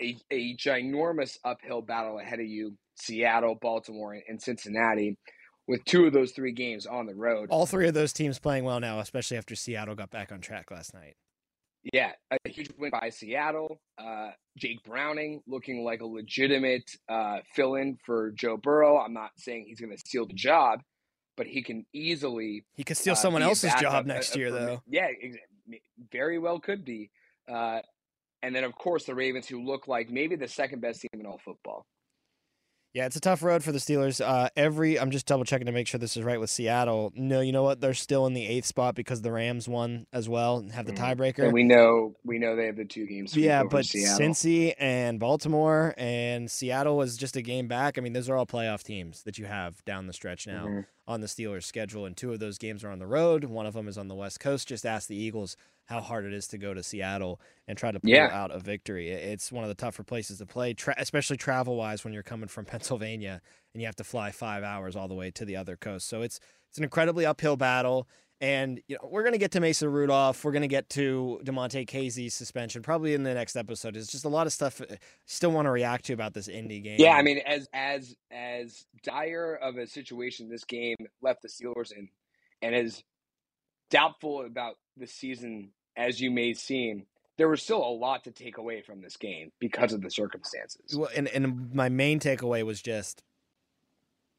a, 0.00 0.16
a 0.30 0.56
ginormous 0.56 1.38
uphill 1.44 1.82
battle 1.82 2.18
ahead 2.18 2.40
of 2.40 2.46
you, 2.46 2.76
Seattle, 2.96 3.56
Baltimore, 3.60 4.18
and, 4.28 4.40
Cincinnati, 4.40 5.16
with 5.66 5.84
two 5.84 6.06
of 6.06 6.12
those 6.12 6.32
three 6.32 6.52
games 6.52 6.86
on 6.86 7.06
the 7.06 7.14
road. 7.14 7.48
All 7.50 7.66
three 7.66 7.88
of 7.88 7.94
those 7.94 8.12
teams 8.12 8.38
playing 8.38 8.64
well 8.64 8.80
now, 8.80 9.00
especially 9.00 9.36
after 9.36 9.54
Seattle 9.54 9.94
got 9.94 10.10
back 10.10 10.32
on 10.32 10.40
track 10.40 10.70
last 10.70 10.94
night. 10.94 11.16
Yeah, 11.92 12.12
a 12.30 12.48
huge 12.48 12.70
win 12.78 12.90
by 12.90 13.10
Seattle. 13.10 13.78
Uh, 13.98 14.30
Jake 14.56 14.82
Browning 14.84 15.42
looking 15.46 15.84
like 15.84 16.00
a 16.00 16.06
legitimate 16.06 16.90
uh, 17.10 17.38
fill 17.54 17.74
in 17.74 17.98
for 18.06 18.32
Joe 18.32 18.56
Burrow. 18.56 18.98
I'm 18.98 19.12
not 19.12 19.30
saying 19.36 19.66
he's 19.68 19.80
going 19.80 19.92
to 19.92 19.98
steal 19.98 20.26
the 20.26 20.32
job, 20.32 20.80
but 21.36 21.46
he 21.46 21.62
can 21.62 21.84
easily 21.92 22.64
He 22.74 22.84
could 22.84 22.96
steal 22.96 23.12
uh, 23.12 23.16
someone 23.16 23.42
else's 23.42 23.74
job 23.74 24.06
uh, 24.06 24.14
next 24.14 24.34
uh, 24.34 24.38
year, 24.38 24.50
though. 24.50 24.82
Yeah, 24.88 25.08
very 26.12 26.38
well 26.38 26.58
could 26.60 26.84
be. 26.84 27.10
Uh, 27.48 27.80
and 28.42 28.54
then, 28.54 28.64
of 28.64 28.74
course, 28.74 29.04
the 29.04 29.14
Ravens, 29.14 29.46
who 29.46 29.64
look 29.64 29.88
like 29.88 30.10
maybe 30.10 30.36
the 30.36 30.48
second 30.48 30.80
best 30.80 31.00
team 31.00 31.20
in 31.20 31.26
all 31.26 31.40
football. 31.44 31.86
Yeah, 32.94 33.06
it's 33.06 33.16
a 33.16 33.20
tough 33.20 33.42
road 33.42 33.64
for 33.64 33.72
the 33.72 33.78
Steelers. 33.80 34.24
Uh, 34.24 34.48
every 34.56 35.00
I'm 35.00 35.10
just 35.10 35.26
double 35.26 35.44
checking 35.44 35.66
to 35.66 35.72
make 35.72 35.88
sure 35.88 35.98
this 35.98 36.16
is 36.16 36.22
right 36.22 36.38
with 36.38 36.48
Seattle. 36.48 37.12
No, 37.16 37.40
you 37.40 37.50
know 37.50 37.64
what? 37.64 37.80
They're 37.80 37.92
still 37.92 38.24
in 38.26 38.34
the 38.34 38.46
eighth 38.46 38.66
spot 38.66 38.94
because 38.94 39.20
the 39.20 39.32
Rams 39.32 39.68
won 39.68 40.06
as 40.12 40.28
well 40.28 40.58
and 40.58 40.70
have 40.70 40.86
the 40.86 40.92
Mhm. 40.92 41.16
tiebreaker. 41.16 41.42
And 41.42 41.52
we 41.52 41.64
know 41.64 42.14
we 42.24 42.38
know 42.38 42.54
they 42.54 42.66
have 42.66 42.76
the 42.76 42.84
two 42.84 43.04
games. 43.04 43.36
Yeah, 43.36 43.64
but 43.64 43.84
Seattle. 43.84 44.20
Cincy 44.28 44.74
and 44.78 45.18
Baltimore 45.18 45.92
and 45.98 46.48
Seattle 46.48 46.96
was 46.96 47.16
just 47.16 47.34
a 47.34 47.42
game 47.42 47.66
back. 47.66 47.98
I 47.98 48.00
mean, 48.00 48.12
those 48.12 48.28
are 48.28 48.36
all 48.36 48.46
playoff 48.46 48.84
teams 48.84 49.24
that 49.24 49.38
you 49.38 49.46
have 49.46 49.84
down 49.84 50.06
the 50.06 50.12
stretch 50.12 50.46
now 50.46 50.66
Mhm. 50.68 50.86
on 51.08 51.20
the 51.20 51.26
Steelers' 51.26 51.64
schedule, 51.64 52.06
and 52.06 52.16
two 52.16 52.32
of 52.32 52.38
those 52.38 52.58
games 52.58 52.84
are 52.84 52.90
on 52.90 53.00
the 53.00 53.08
road. 53.08 53.42
One 53.42 53.66
of 53.66 53.74
them 53.74 53.88
is 53.88 53.98
on 53.98 54.06
the 54.06 54.14
West 54.14 54.38
Coast. 54.38 54.68
Just 54.68 54.86
ask 54.86 55.08
the 55.08 55.16
Eagles 55.16 55.56
how 55.86 56.00
hard 56.00 56.24
it 56.24 56.32
is 56.32 56.46
to 56.48 56.58
go 56.58 56.72
to 56.74 56.82
Seattle 56.82 57.40
and 57.68 57.76
try 57.76 57.92
to 57.92 58.00
pull 58.00 58.10
Yeah. 58.10 58.28
out 58.32 58.50
a 58.50 58.58
victory. 58.58 59.10
It's 59.10 59.52
one 59.52 59.64
of 59.64 59.68
the 59.68 59.74
tougher 59.74 60.02
places 60.02 60.38
to 60.38 60.46
play, 60.46 60.72
tra- 60.74 60.94
especially 60.98 61.36
travel 61.36 61.76
wise 61.76 62.04
when 62.04 62.12
you're 62.14 62.22
coming 62.22 62.48
from 62.48 62.64
Pennsylvania 62.66 63.40
and 63.72 63.80
you 63.82 63.86
have 63.86 63.96
to 63.96 64.04
fly 64.04 64.30
five 64.30 64.62
hours 64.62 64.96
all 64.96 65.08
the 65.08 65.14
way 65.14 65.30
to 65.32 65.44
the 65.44 65.56
other 65.56 65.76
coast. 65.76 66.08
So 66.08 66.22
it's 66.22 66.40
it's 66.68 66.78
an 66.78 66.84
incredibly 66.84 67.26
uphill 67.26 67.56
battle. 67.56 68.08
And 68.40 68.80
you 68.88 68.96
know, 68.96 69.08
we're 69.10 69.22
gonna 69.22 69.38
get 69.38 69.52
to 69.52 69.60
Mason 69.60 69.88
Rudolph. 69.90 70.44
We're 70.44 70.52
gonna 70.52 70.66
get 70.66 70.88
to 70.90 71.40
Damontae 71.44 71.86
Kazee's 71.88 72.34
suspension 72.34 72.82
probably 72.82 73.14
in 73.14 73.22
the 73.22 73.32
next 73.32 73.54
episode. 73.54 73.96
It's 73.96 74.10
just 74.10 74.24
a 74.24 74.28
lot 74.28 74.46
of 74.46 74.52
stuff 74.52 74.80
I 74.82 74.98
still 75.24 75.52
want 75.52 75.66
to 75.66 75.70
react 75.70 76.04
to 76.06 76.14
about 76.14 76.34
this 76.34 76.48
indie 76.48 76.82
game. 76.82 76.96
Yeah, 76.98 77.12
I 77.14 77.22
mean, 77.22 77.38
as 77.46 77.68
as 77.72 78.16
as 78.32 78.86
dire 79.04 79.54
of 79.54 79.76
a 79.76 79.86
situation 79.86 80.48
this 80.50 80.64
game 80.64 80.96
left 81.22 81.42
the 81.42 81.48
Steelers 81.48 81.92
in, 81.92 82.08
and 82.60 82.74
as 82.74 83.02
doubtful 83.90 84.44
about 84.44 84.76
the 84.96 85.06
season 85.06 85.70
as 85.96 86.20
you 86.20 86.30
may 86.30 86.52
seem, 86.54 87.06
there 87.36 87.48
was 87.48 87.62
still 87.62 87.82
a 87.84 87.94
lot 87.94 88.24
to 88.24 88.30
take 88.32 88.58
away 88.58 88.82
from 88.82 89.00
this 89.00 89.16
game 89.16 89.50
because 89.60 89.92
of 89.92 90.02
the 90.02 90.10
circumstances. 90.10 90.96
Well, 90.96 91.10
and 91.14 91.28
and 91.28 91.72
my 91.74 91.88
main 91.88 92.20
takeaway 92.20 92.64
was 92.64 92.80
just, 92.82 93.22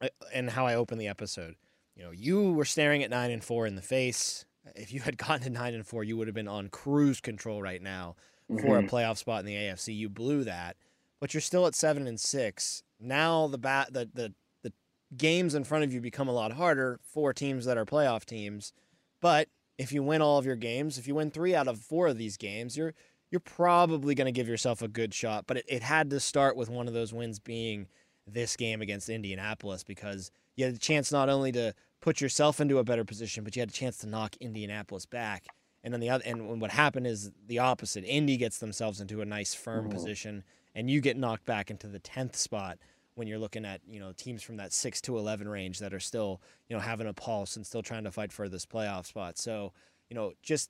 uh, 0.01 0.07
and 0.33 0.49
how 0.51 0.65
I 0.65 0.75
opened 0.75 0.99
the 1.01 1.07
episode. 1.07 1.55
You 1.95 2.03
know, 2.03 2.11
you 2.11 2.51
were 2.51 2.65
staring 2.65 3.03
at 3.03 3.09
nine 3.09 3.31
and 3.31 3.43
four 3.43 3.65
in 3.65 3.75
the 3.75 3.81
face. 3.81 4.45
If 4.75 4.91
you 4.91 4.99
had 5.01 5.17
gotten 5.17 5.41
to 5.43 5.49
nine 5.49 5.73
and 5.73 5.85
four, 5.85 6.03
you 6.03 6.17
would 6.17 6.27
have 6.27 6.35
been 6.35 6.47
on 6.47 6.69
cruise 6.69 7.21
control 7.21 7.61
right 7.61 7.81
now 7.81 8.15
for 8.61 8.77
a 8.77 8.81
Mhm. 8.83 8.89
playoff 8.89 9.17
spot 9.17 9.39
in 9.39 9.45
the 9.45 9.55
AFC. 9.55 9.93
You 9.93 10.09
blew 10.09 10.43
that, 10.43 10.77
but 11.19 11.33
you're 11.33 11.41
still 11.41 11.65
at 11.67 11.75
seven 11.75 12.05
and 12.07 12.19
six. 12.19 12.83
Now 12.99 13.47
the 13.47 13.57
bat 13.57 13.93
the 13.93 14.09
the 14.13 14.33
the 14.61 14.73
games 15.17 15.55
in 15.55 15.63
front 15.63 15.83
of 15.83 15.93
you 15.93 16.01
become 16.01 16.27
a 16.27 16.33
lot 16.33 16.53
harder 16.53 16.99
for 17.03 17.33
teams 17.33 17.65
that 17.65 17.77
are 17.77 17.85
playoff 17.85 18.25
teams. 18.25 18.73
But 19.21 19.49
if 19.77 19.91
you 19.91 20.03
win 20.03 20.21
all 20.21 20.37
of 20.37 20.45
your 20.45 20.55
games, 20.55 20.97
if 20.97 21.07
you 21.07 21.15
win 21.15 21.31
three 21.31 21.53
out 21.55 21.67
of 21.67 21.79
four 21.79 22.07
of 22.07 22.17
these 22.17 22.37
games, 22.37 22.77
you're 22.77 22.93
you're 23.31 23.39
probably 23.39 24.13
going 24.15 24.25
to 24.25 24.31
give 24.31 24.47
yourself 24.47 24.81
a 24.81 24.87
good 24.87 25.13
shot. 25.13 25.45
But 25.47 25.57
it, 25.57 25.65
it 25.67 25.81
had 25.83 26.09
to 26.11 26.19
start 26.19 26.55
with 26.55 26.69
one 26.69 26.87
of 26.87 26.93
those 26.93 27.11
wins 27.13 27.39
being 27.39 27.87
this 28.27 28.55
game 28.55 28.81
against 28.81 29.09
Indianapolis 29.09 29.83
because 29.83 30.31
you 30.55 30.65
had 30.65 30.75
a 30.75 30.77
chance 30.77 31.11
not 31.11 31.27
only 31.27 31.51
to 31.53 31.73
put 32.01 32.21
yourself 32.21 32.61
into 32.61 32.77
a 32.77 32.83
better 32.83 33.03
position, 33.03 33.43
but 33.43 33.55
you 33.55 33.61
had 33.61 33.69
a 33.69 33.73
chance 33.73 33.97
to 33.97 34.07
knock 34.07 34.35
Indianapolis 34.39 35.05
back. 35.05 35.45
And 35.83 35.93
then 35.93 36.01
the 36.01 36.09
other, 36.09 36.23
and 36.25 36.61
what 36.61 36.71
happened 36.71 37.07
is 37.07 37.31
the 37.47 37.59
opposite. 37.59 38.03
Indy 38.05 38.37
gets 38.37 38.59
themselves 38.59 39.01
into 39.01 39.21
a 39.21 39.25
nice 39.25 39.53
firm 39.53 39.87
Mhm. 39.87 39.91
position, 39.91 40.43
and 40.73 40.89
you 40.89 41.01
get 41.01 41.17
knocked 41.17 41.45
back 41.45 41.69
into 41.69 41.87
the 41.87 41.99
tenth 41.99 42.35
spot 42.35 42.77
when 43.15 43.27
you're 43.27 43.39
looking 43.39 43.65
at 43.65 43.81
you 43.87 43.99
know 43.99 44.11
teams 44.11 44.43
from 44.43 44.57
that 44.57 44.71
six 44.71 45.01
to 45.01 45.17
eleven 45.17 45.47
range 45.47 45.79
that 45.79 45.93
are 45.93 45.99
still 45.99 46.41
you 46.69 46.75
know 46.75 46.81
having 46.81 47.07
a 47.07 47.13
pulse 47.13 47.55
and 47.55 47.65
still 47.65 47.81
trying 47.81 48.03
to 48.03 48.11
fight 48.11 48.31
for 48.31 48.47
this 48.47 48.65
playoff 48.65 49.05
spot. 49.07 49.37
So 49.37 49.73
you 50.09 50.15
know 50.15 50.33
just 50.43 50.69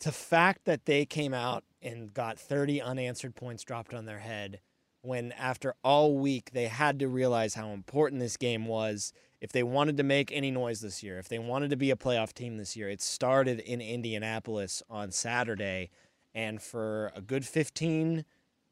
the 0.00 0.12
fact 0.12 0.64
that 0.66 0.84
they 0.84 1.06
came 1.06 1.32
out 1.32 1.64
and 1.80 2.12
got 2.12 2.38
30 2.38 2.82
unanswered 2.82 3.34
points 3.34 3.62
dropped 3.62 3.94
on 3.94 4.04
their 4.04 4.18
head 4.18 4.60
when 5.02 5.32
after 5.32 5.74
all 5.82 6.18
week 6.18 6.50
they 6.52 6.66
had 6.66 6.98
to 6.98 7.08
realize 7.08 7.54
how 7.54 7.70
important 7.70 8.20
this 8.20 8.36
game 8.36 8.66
was 8.66 9.12
if 9.40 9.52
they 9.52 9.62
wanted 9.62 9.96
to 9.96 10.02
make 10.02 10.32
any 10.32 10.50
noise 10.50 10.80
this 10.80 11.02
year 11.02 11.18
if 11.18 11.28
they 11.28 11.38
wanted 11.38 11.70
to 11.70 11.76
be 11.76 11.90
a 11.90 11.96
playoff 11.96 12.32
team 12.32 12.56
this 12.56 12.76
year 12.76 12.88
it 12.88 13.00
started 13.00 13.60
in 13.60 13.80
indianapolis 13.80 14.82
on 14.90 15.10
saturday 15.10 15.90
and 16.34 16.60
for 16.60 17.12
a 17.14 17.20
good 17.20 17.46
15 17.46 18.24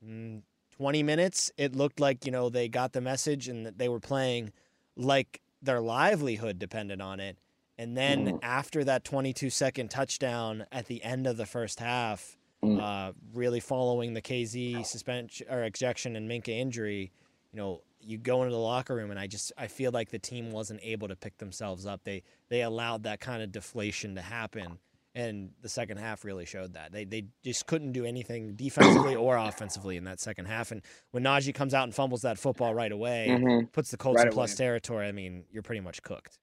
mm, 0.05 0.43
20 0.77 1.03
minutes 1.03 1.53
it 1.57 1.75
looked 1.77 2.01
like 2.01 2.25
you 2.27 2.33
know 2.33 2.49
they 2.49 2.69
got 2.69 2.93
the 2.93 3.01
message 3.01 3.49
and 3.49 3.65
that 3.67 3.79
they 3.79 3.89
were 3.89 4.01
playing 4.01 4.53
like 4.97 5.41
their 5.63 5.81
livelihood 5.81 6.59
depended 6.59 7.01
on 7.01 7.21
it 7.21 7.37
and 7.79 7.97
then 7.97 8.27
Mhm. 8.27 8.39
after 8.43 8.85
that 8.85 9.05
22 9.05 9.51
second 9.51 9.91
touchdown 9.91 10.67
at 10.73 10.87
the 10.87 11.03
end 11.03 11.27
of 11.27 11.37
the 11.37 11.47
first 11.47 11.81
half, 11.81 12.37
Mm. 12.63 12.81
uh, 12.81 13.13
really 13.33 13.59
following 13.61 14.15
the 14.15 14.23
Kazee 14.23 14.87
suspension 14.87 15.47
or 15.51 15.65
ejection 15.65 16.15
and 16.17 16.31
Minkah 16.31 16.49
injury, 16.49 17.11
you 17.53 17.57
know, 17.59 17.83
you 18.01 18.17
go 18.17 18.43
into 18.43 18.53
the 18.53 18.61
locker 18.61 18.95
room 18.95 19.11
and 19.11 19.19
I 19.19 19.27
just 19.27 19.53
I 19.57 19.67
feel 19.67 19.91
like 19.91 20.11
the 20.11 20.19
team 20.21 20.51
wasn't 20.53 20.81
able 20.85 21.09
to 21.09 21.17
pick 21.17 21.39
themselves 21.39 21.85
up. 21.85 22.05
They 22.05 22.23
they 22.49 22.63
allowed 22.63 23.03
that 23.03 23.19
kind 23.21 23.43
of 23.43 23.51
deflation 23.53 24.15
to 24.15 24.23
happen. 24.23 24.79
And 25.17 25.51
the 25.63 25.69
second 25.69 25.99
half 25.99 26.25
really 26.25 26.45
showed 26.45 26.75
that. 26.75 26.91
They 26.93 27.05
they 27.05 27.27
just 27.45 27.67
couldn't 27.67 27.93
do 27.93 28.05
anything 28.05 28.57
defensively 28.57 29.15
or 29.17 29.37
offensively 29.37 29.97
in 29.97 30.05
that 30.05 30.21
second 30.21 30.47
half. 30.47 30.73
And 30.73 30.83
when 31.13 31.23
Najee 31.23 31.55
comes 31.55 31.73
out 31.73 31.85
and 31.85 31.95
fumbles 31.95 32.23
that 32.23 32.37
football 32.39 32.75
right 32.75 32.91
away, 32.91 33.29
Mhm. 33.31 33.71
puts 33.73 33.91
the 33.93 33.97
Colts 33.97 34.19
Right 34.19 34.27
in 34.27 34.33
plus 34.33 34.53
away. 34.59 34.67
territory, 34.67 35.07
I 35.07 35.13
mean, 35.13 35.45
you're 35.53 35.63
pretty 35.63 35.81
much 35.83 36.03
cooked. 36.03 36.39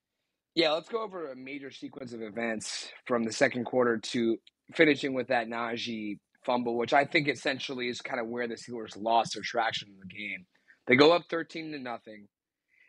Yeah, 0.56 0.72
let's 0.72 0.90
go 0.90 1.02
over 1.02 1.32
a 1.32 1.36
major 1.36 1.70
sequence 1.72 2.14
of 2.14 2.22
events 2.22 2.92
from 3.06 3.24
the 3.24 3.32
second 3.34 3.66
quarter 3.66 3.98
to 3.98 4.38
finishing 4.74 5.14
with 5.14 5.28
that 5.28 5.48
Najee 5.48 6.20
fumble, 6.46 6.78
which 6.78 6.94
I 6.94 7.04
think 7.06 7.28
essentially 7.28 7.88
is 7.90 8.02
kind 8.02 8.20
of 8.22 8.28
where 8.28 8.48
the 8.48 8.56
Steelers 8.56 8.96
lost 8.96 9.34
their 9.34 9.44
traction 9.44 9.90
in 9.90 10.00
the 10.00 10.06
game. 10.14 10.46
They 10.88 10.96
go 10.96 11.12
up 11.12 11.24
13 11.30 11.72
to 11.74 11.80
nothing. 11.80 12.28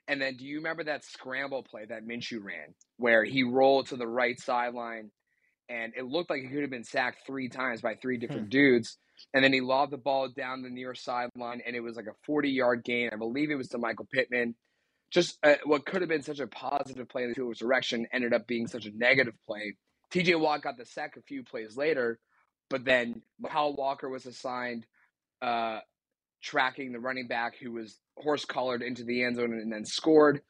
And 0.08 0.20
then 0.20 0.36
do 0.36 0.44
you 0.44 0.56
remember 0.56 0.84
that 0.84 1.04
scramble 1.04 1.62
play 1.62 1.84
that 1.86 2.04
Minshew 2.04 2.42
ran 2.42 2.74
where 2.96 3.24
he 3.24 3.42
rolled 3.44 3.88
to 3.88 3.96
the 3.96 4.06
right 4.08 4.38
sideline 4.40 5.10
and 5.72 5.94
it 5.96 6.04
looked 6.04 6.28
like 6.28 6.42
he 6.42 6.48
could 6.48 6.60
have 6.60 6.70
been 6.70 6.84
sacked 6.84 7.26
three 7.26 7.48
times 7.48 7.80
by 7.80 7.94
three 7.94 8.18
different 8.18 8.50
dudes. 8.50 8.98
And 9.32 9.42
then 9.42 9.52
he 9.52 9.60
lobbed 9.60 9.92
the 9.92 9.98
ball 9.98 10.28
down 10.28 10.62
the 10.62 10.68
near 10.68 10.94
sideline 10.94 11.62
and 11.66 11.74
it 11.74 11.80
was 11.80 11.96
like 11.96 12.06
a 12.06 12.14
40 12.26 12.50
yard 12.50 12.84
gain. 12.84 13.10
I 13.12 13.16
believe 13.16 13.50
it 13.50 13.56
was 13.56 13.68
to 13.68 13.78
Michael 13.78 14.06
Pittman 14.12 14.54
just 15.12 15.38
uh, 15.44 15.54
what 15.64 15.84
could 15.84 16.00
have 16.00 16.08
been 16.08 16.22
such 16.22 16.40
a 16.40 16.46
positive 16.46 17.08
play 17.08 17.24
in 17.24 17.28
the 17.28 17.34
Steelers' 17.34 17.58
direction 17.58 18.06
ended 18.12 18.32
up 18.32 18.46
being 18.46 18.66
such 18.66 18.86
a 18.86 18.96
negative 18.96 19.34
play. 19.46 19.76
TJ 20.12 20.40
Watt 20.40 20.62
got 20.62 20.78
the 20.78 20.86
sack 20.86 21.16
a 21.16 21.22
few 21.22 21.44
plays 21.44 21.76
later, 21.76 22.18
but 22.70 22.84
then 22.84 23.22
Kyle 23.46 23.74
Walker 23.74 24.08
was 24.08 24.26
assigned 24.26 24.86
uh, 25.42 25.80
tracking 26.42 26.92
the 26.92 27.00
running 27.00 27.28
back 27.28 27.56
who 27.58 27.72
was 27.72 27.98
horse 28.16 28.44
collared 28.44 28.82
into 28.82 29.04
the 29.04 29.22
end 29.22 29.36
zone 29.36 29.52
and 29.52 29.72
then 29.72 29.84
scored. 29.84 30.40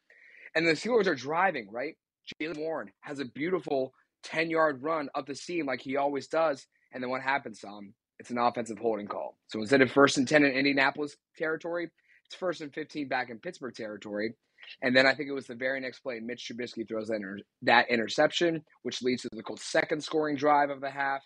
And 0.55 0.65
the 0.65 0.71
Steelers 0.71 1.07
are 1.07 1.15
driving, 1.15 1.67
right? 1.71 1.95
Jaylen 2.41 2.57
Warren 2.57 2.91
has 3.01 3.19
a 3.19 3.25
beautiful 3.25 3.93
10 4.23 4.49
yard 4.49 4.81
run 4.81 5.09
up 5.15 5.25
the 5.25 5.35
seam 5.35 5.65
like 5.65 5.81
he 5.81 5.97
always 5.97 6.27
does. 6.27 6.65
And 6.93 7.01
then 7.01 7.09
what 7.09 7.21
happens, 7.21 7.59
Tom? 7.59 7.93
It's 8.19 8.29
an 8.29 8.37
offensive 8.37 8.77
holding 8.77 9.07
call. 9.07 9.37
So 9.47 9.59
instead 9.59 9.81
of 9.81 9.91
first 9.91 10.17
and 10.17 10.27
10 10.27 10.45
in 10.45 10.51
Indianapolis 10.51 11.15
territory, 11.37 11.89
it's 12.25 12.35
first 12.35 12.61
and 12.61 12.73
15 12.73 13.07
back 13.07 13.29
in 13.29 13.39
Pittsburgh 13.39 13.73
territory. 13.75 14.35
And 14.81 14.95
then 14.95 15.05
I 15.05 15.13
think 15.13 15.29
it 15.29 15.33
was 15.33 15.47
the 15.47 15.55
very 15.55 15.79
next 15.81 15.99
play, 15.99 16.19
Mitch 16.21 16.49
Trubisky 16.49 16.87
throws 16.87 17.07
that, 17.07 17.15
inter- 17.15 17.39
that 17.63 17.89
interception, 17.89 18.63
which 18.83 19.01
leads 19.01 19.23
to 19.23 19.29
the 19.31 19.43
Colts' 19.43 19.65
second 19.65 20.03
scoring 20.03 20.37
drive 20.37 20.69
of 20.69 20.79
the 20.79 20.89
half. 20.89 21.21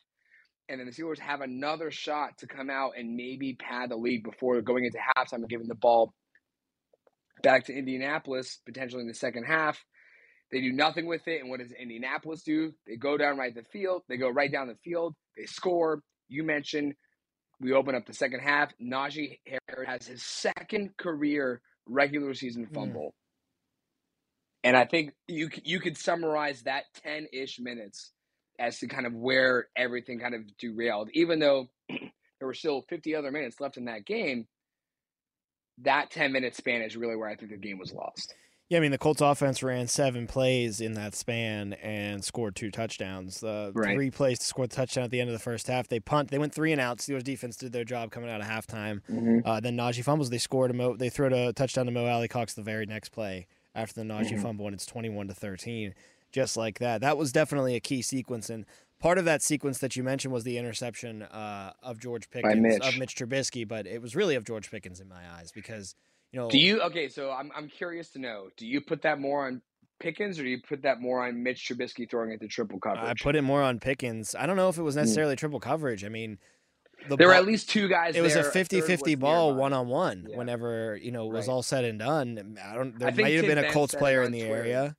And 0.69 0.79
then 0.79 0.87
the 0.87 0.91
Steelers 0.91 1.19
have 1.19 1.41
another 1.41 1.91
shot 1.91 2.37
to 2.39 2.47
come 2.47 2.69
out 2.69 2.93
and 2.97 3.15
maybe 3.15 3.55
pad 3.55 3.91
the 3.91 3.95
lead 3.95 4.23
before 4.23 4.61
going 4.61 4.85
into 4.85 4.97
halftime 4.97 5.35
and 5.35 5.49
giving 5.49 5.67
the 5.67 5.75
ball 5.75 6.13
back 7.43 7.65
to 7.65 7.73
Indianapolis, 7.73 8.59
potentially 8.65 9.01
in 9.01 9.07
the 9.07 9.13
second 9.13 9.43
half. 9.43 9.79
They 10.51 10.61
do 10.61 10.71
nothing 10.71 11.07
with 11.07 11.27
it. 11.27 11.41
And 11.41 11.49
what 11.49 11.59
does 11.59 11.71
Indianapolis 11.71 12.43
do? 12.43 12.73
They 12.85 12.95
go 12.95 13.17
down 13.17 13.37
right 13.37 13.53
the 13.53 13.63
field. 13.63 14.03
They 14.07 14.17
go 14.17 14.29
right 14.29 14.51
down 14.51 14.67
the 14.67 14.77
field. 14.83 15.15
They 15.37 15.45
score. 15.45 16.01
You 16.29 16.43
mentioned 16.43 16.95
we 17.59 17.73
open 17.73 17.95
up 17.95 18.05
the 18.05 18.13
second 18.13 18.41
half. 18.41 18.71
Najee 18.81 19.39
Harris 19.45 19.87
has 19.87 20.07
his 20.07 20.23
second 20.23 20.95
career 20.97 21.61
regular 21.87 22.33
season 22.33 22.65
hmm. 22.65 22.73
fumble. 22.73 23.15
And 24.63 24.75
I 24.75 24.85
think 24.85 25.13
you 25.27 25.49
you 25.63 25.79
could 25.79 25.97
summarize 25.97 26.63
that 26.63 26.83
10 27.03 27.27
ish 27.31 27.59
minutes 27.59 28.11
as 28.59 28.79
to 28.79 28.87
kind 28.87 29.05
of 29.05 29.13
where 29.13 29.67
everything 29.75 30.19
kind 30.19 30.33
of 30.35 30.41
derailed. 30.57 31.09
Even 31.13 31.39
though 31.39 31.67
there 31.89 32.47
were 32.47 32.53
still 32.53 32.83
50 32.89 33.15
other 33.15 33.31
minutes 33.31 33.59
left 33.59 33.77
in 33.77 33.85
that 33.85 34.05
game, 34.05 34.47
that 35.83 36.11
10 36.11 36.31
minute 36.31 36.55
span 36.55 36.81
is 36.81 36.97
really 36.97 37.15
where 37.15 37.29
I 37.29 37.35
think 37.35 37.51
the 37.51 37.57
game 37.57 37.77
was 37.77 37.93
lost. 37.93 38.33
Yeah, 38.69 38.79
I 38.79 38.81
mean 38.81 38.91
the 38.91 38.97
Colts 38.97 39.21
offense 39.21 39.63
ran 39.63 39.87
seven 39.87 40.27
plays 40.27 40.81
in 40.81 40.93
that 40.95 41.15
span 41.15 41.73
and 41.73 42.21
scored 42.23 42.53
two 42.55 42.69
touchdowns. 42.69 43.39
The 43.39 43.71
Right. 43.73 43.95
three 43.95 44.11
plays 44.11 44.39
to 44.39 44.45
score 44.45 44.67
the 44.67 44.75
touchdown 44.75 45.05
at 45.05 45.11
the 45.11 45.21
end 45.21 45.29
of 45.29 45.33
the 45.33 45.39
first 45.39 45.67
half. 45.67 45.87
They 45.87 46.01
punt. 46.01 46.31
They 46.31 46.37
went 46.37 46.53
three 46.53 46.73
and 46.73 46.81
out. 46.81 46.97
Steelers 46.97 47.23
defense 47.23 47.55
did 47.55 47.71
their 47.71 47.85
job 47.85 48.11
coming 48.11 48.29
out 48.29 48.41
of 48.41 48.47
halftime. 48.47 49.01
Uh, 49.45 49.61
then 49.61 49.77
Najee 49.77 50.03
fumbles. 50.03 50.29
They 50.29 50.37
scored 50.37 50.71
a 50.71 50.73
Mo. 50.73 50.97
They 50.97 51.09
threw 51.09 51.33
a 51.33 51.53
touchdown 51.53 51.85
to 51.85 51.91
Mo 51.93 52.05
Alie-Cox 52.07 52.55
the 52.55 52.61
very 52.61 52.85
next 52.85 53.09
play 53.09 53.47
after 53.73 53.93
the 53.93 54.03
Najee 54.05 54.33
Mhm. 54.33 54.41
fumble, 54.41 54.65
and 54.67 54.73
it's 54.73 54.85
twenty-one 54.85 55.27
to 55.29 55.33
thirteen, 55.33 55.93
just 56.33 56.57
like 56.57 56.79
that. 56.79 56.99
That 56.99 57.15
was 57.17 57.31
definitely 57.31 57.75
a 57.75 57.79
key 57.79 58.01
sequence, 58.01 58.49
and 58.49 58.65
part 58.99 59.17
of 59.17 59.23
that 59.23 59.41
sequence 59.41 59.77
that 59.79 59.95
you 59.95 60.03
mentioned 60.03 60.33
was 60.33 60.43
the 60.43 60.57
interception 60.57 61.21
uh, 61.21 61.71
of 61.83 61.99
George 61.99 62.29
Pickens 62.29 62.59
Mitch. 62.59 62.81
of 62.83 62.97
Mitch 62.97 63.15
Trubisky, 63.15 63.65
but 63.65 63.87
it 63.87 64.01
was 64.01 64.13
really 64.13 64.35
of 64.35 64.43
George 64.43 64.69
Pickens 64.71 64.99
in 64.99 65.07
my 65.07 65.21
eyes 65.37 65.51
because 65.53 65.95
you 66.31 66.39
know, 66.39 66.49
Do 66.49 66.57
you 66.57 66.81
okay? 66.81 67.09
So 67.09 67.31
I'm 67.31 67.51
I'm 67.55 67.67
curious 67.67 68.09
to 68.11 68.19
know. 68.19 68.49
Do 68.57 68.65
you 68.65 68.81
put 68.81 69.01
that 69.03 69.19
more 69.19 69.47
on 69.47 69.61
Pickens 69.99 70.39
or 70.39 70.43
do 70.43 70.49
you 70.49 70.61
put 70.61 70.83
that 70.83 70.99
more 70.99 71.25
on 71.25 71.41
Mitch 71.41 71.67
Trubisky 71.67 72.09
throwing 72.09 72.31
it 72.31 72.39
to 72.41 72.47
triple 72.47 72.79
coverage? 72.79 73.05
I 73.05 73.13
put 73.23 73.35
it 73.35 73.41
more 73.41 73.61
on 73.61 73.79
Pickens. 73.79 74.35
I 74.35 74.45
don't 74.45 74.57
know 74.57 74.69
if 74.69 74.77
it 74.77 74.83
was 74.83 74.95
hmm. 74.95 75.01
necessarily 75.01 75.35
triple 75.35 75.59
coverage. 75.59 76.03
I 76.03 76.09
mean, 76.09 76.37
the 77.07 77.15
there 77.15 77.27
were 77.27 77.33
at 77.33 77.45
least 77.45 77.69
two 77.69 77.87
guys. 77.87 78.15
it 78.15 78.21
was 78.21 78.35
a 78.35 78.41
there, 78.41 78.51
50 78.51 78.81
third 78.81 78.87
50 78.87 79.15
was 79.15 79.19
ball 79.19 79.53
one 79.53 79.73
on 79.73 79.87
one 79.87 80.27
whenever 80.33 80.97
you 81.01 81.11
know 81.11 81.29
it 81.29 81.33
was 81.33 81.47
Right. 81.47 81.53
all 81.53 81.63
said 81.63 81.85
and 81.85 81.99
done 81.99 82.57
i 82.63 82.73
don't 82.73 82.97
there 82.97 83.09
I 83.09 83.11
might 83.11 83.33
have 83.35 83.45
been 83.45 83.57
a 83.57 83.71
colts 83.71 83.95
player 83.95 84.23
in 84.23 84.31
the 84.31 84.41
area 84.41 84.95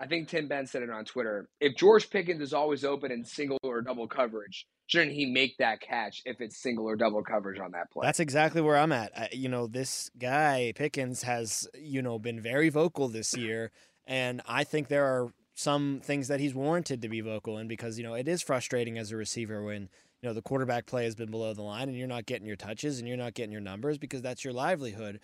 I 0.00 0.06
think 0.06 0.28
Tim 0.28 0.48
Benz 0.48 0.70
said 0.70 0.82
it 0.82 0.90
on 0.90 1.04
Twitter. 1.04 1.48
If 1.60 1.76
George 1.76 2.08
Pickens 2.08 2.40
is 2.40 2.54
always 2.54 2.84
open 2.84 3.12
in 3.12 3.24
single 3.24 3.58
or 3.62 3.82
double 3.82 4.08
coverage, 4.08 4.66
shouldn't 4.90 5.12
he 5.12 5.26
make 5.26 5.56
that 5.58 5.80
catch 5.80 6.22
if 6.24 6.40
it's 6.40 6.56
single 6.56 6.88
or 6.88 6.96
double 6.96 7.22
coverage 7.22 7.60
on 7.60 7.70
that 7.72 7.90
play? 7.90 8.04
that's 8.04 8.20
exactly 8.20 8.60
where 8.60 8.76
i'm 8.76 8.92
at 8.92 9.16
I, 9.16 9.28
you 9.32 9.48
know 9.48 9.66
this 9.66 10.10
guy 10.18 10.72
pickens 10.74 11.22
has 11.22 11.68
you 11.74 12.02
know 12.02 12.18
been 12.18 12.40
very 12.40 12.68
vocal 12.68 13.08
this 13.08 13.36
year 13.36 13.70
and 14.06 14.42
i 14.46 14.64
think 14.64 14.88
there 14.88 15.04
are 15.04 15.32
some 15.54 16.00
things 16.02 16.28
that 16.28 16.40
he's 16.40 16.54
warranted 16.54 17.02
to 17.02 17.08
be 17.08 17.20
vocal 17.20 17.58
in 17.58 17.68
because 17.68 17.98
you 17.98 18.04
know 18.04 18.14
it 18.14 18.26
is 18.26 18.42
frustrating 18.42 18.98
as 18.98 19.12
a 19.12 19.16
receiver 19.16 19.62
when 19.62 19.82
you 20.22 20.28
know 20.28 20.32
the 20.32 20.42
quarterback 20.42 20.86
play 20.86 21.04
has 21.04 21.14
been 21.14 21.30
below 21.30 21.54
the 21.54 21.62
line 21.62 21.88
and 21.88 21.96
you're 21.96 22.08
not 22.08 22.26
getting 22.26 22.46
your 22.46 22.56
touches 22.56 22.98
and 22.98 23.06
you're 23.06 23.16
not 23.16 23.34
getting 23.34 23.52
your 23.52 23.60
numbers 23.60 23.96
because 23.96 24.22
that's 24.22 24.44
your 24.44 24.52
livelihood 24.52 25.20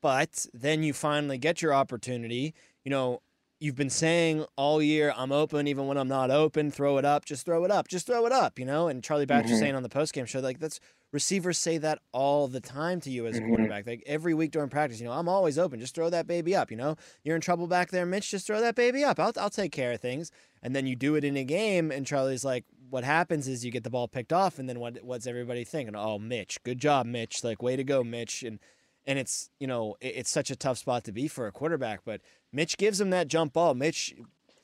but 0.00 0.46
then 0.54 0.82
you 0.82 0.92
finally 0.92 1.38
get 1.38 1.60
your 1.60 1.74
opportunity 1.74 2.54
you 2.84 2.90
know 2.90 3.20
you've 3.62 3.76
been 3.76 3.90
saying 3.90 4.44
all 4.56 4.82
year 4.82 5.12
i'm 5.16 5.30
open 5.30 5.66
even 5.68 5.86
when 5.86 5.96
i'm 5.96 6.08
not 6.08 6.30
open 6.30 6.70
throw 6.70 6.98
it 6.98 7.04
up 7.04 7.24
just 7.24 7.44
throw 7.46 7.64
it 7.64 7.70
up 7.70 7.86
just 7.86 8.06
throw 8.06 8.26
it 8.26 8.32
up 8.32 8.58
you 8.58 8.64
know 8.64 8.88
and 8.88 9.04
charlie 9.04 9.24
batch 9.26 9.46
Mhm. 9.46 9.58
saying 9.58 9.74
on 9.74 9.82
the 9.84 9.88
postgame 9.88 10.26
show 10.26 10.40
like 10.40 10.58
that's 10.58 10.80
receivers 11.12 11.58
say 11.58 11.78
that 11.78 11.98
all 12.12 12.48
the 12.48 12.60
time 12.60 13.00
to 13.02 13.10
you 13.10 13.26
as 13.26 13.36
a 13.36 13.40
Mhm. 13.40 13.48
quarterback 13.48 13.86
like 13.86 14.02
every 14.06 14.34
week 14.34 14.50
during 14.50 14.68
practice 14.68 14.98
you 14.98 15.06
know 15.06 15.12
i'm 15.12 15.28
always 15.28 15.58
open 15.58 15.78
just 15.78 15.94
throw 15.94 16.10
that 16.10 16.26
baby 16.26 16.56
up 16.56 16.70
you 16.70 16.76
know 16.76 16.96
you're 17.22 17.36
in 17.36 17.40
trouble 17.42 17.66
back 17.66 17.90
there 17.90 18.04
mitch 18.06 18.30
just 18.30 18.46
throw 18.46 18.60
that 18.60 18.74
baby 18.74 19.04
up 19.04 19.20
i'll, 19.20 19.32
I'll 19.36 19.50
take 19.50 19.72
care 19.72 19.92
of 19.92 20.00
things 20.00 20.30
and 20.62 20.74
then 20.74 20.86
you 20.86 20.96
do 20.96 21.14
it 21.14 21.22
in 21.24 21.36
a 21.36 21.44
game 21.44 21.90
and 21.92 22.04
charlie's 22.06 22.44
like 22.44 22.64
what 22.90 23.04
happens 23.04 23.46
is 23.48 23.64
you 23.64 23.70
get 23.70 23.84
the 23.84 23.90
ball 23.90 24.08
picked 24.08 24.32
off 24.32 24.58
and 24.58 24.68
then 24.68 24.80
what 24.80 25.02
what's 25.04 25.26
everybody 25.26 25.64
thinking 25.64 25.94
oh 25.94 26.18
mitch 26.18 26.62
good 26.64 26.78
job 26.78 27.06
mitch 27.06 27.44
like 27.44 27.62
way 27.62 27.76
to 27.76 27.84
go 27.84 28.02
mitch 28.02 28.42
and 28.42 28.58
and 29.06 29.18
it's 29.18 29.50
you 29.58 29.66
know 29.66 29.96
it, 30.00 30.14
it's 30.16 30.30
such 30.30 30.50
a 30.50 30.56
tough 30.56 30.78
spot 30.78 31.04
to 31.04 31.12
be 31.12 31.28
for 31.28 31.46
a 31.46 31.52
quarterback 31.52 32.00
but 32.04 32.20
mitch 32.52 32.76
gives 32.78 33.00
him 33.00 33.10
that 33.10 33.28
jump 33.28 33.52
ball 33.52 33.74
mitch 33.74 34.14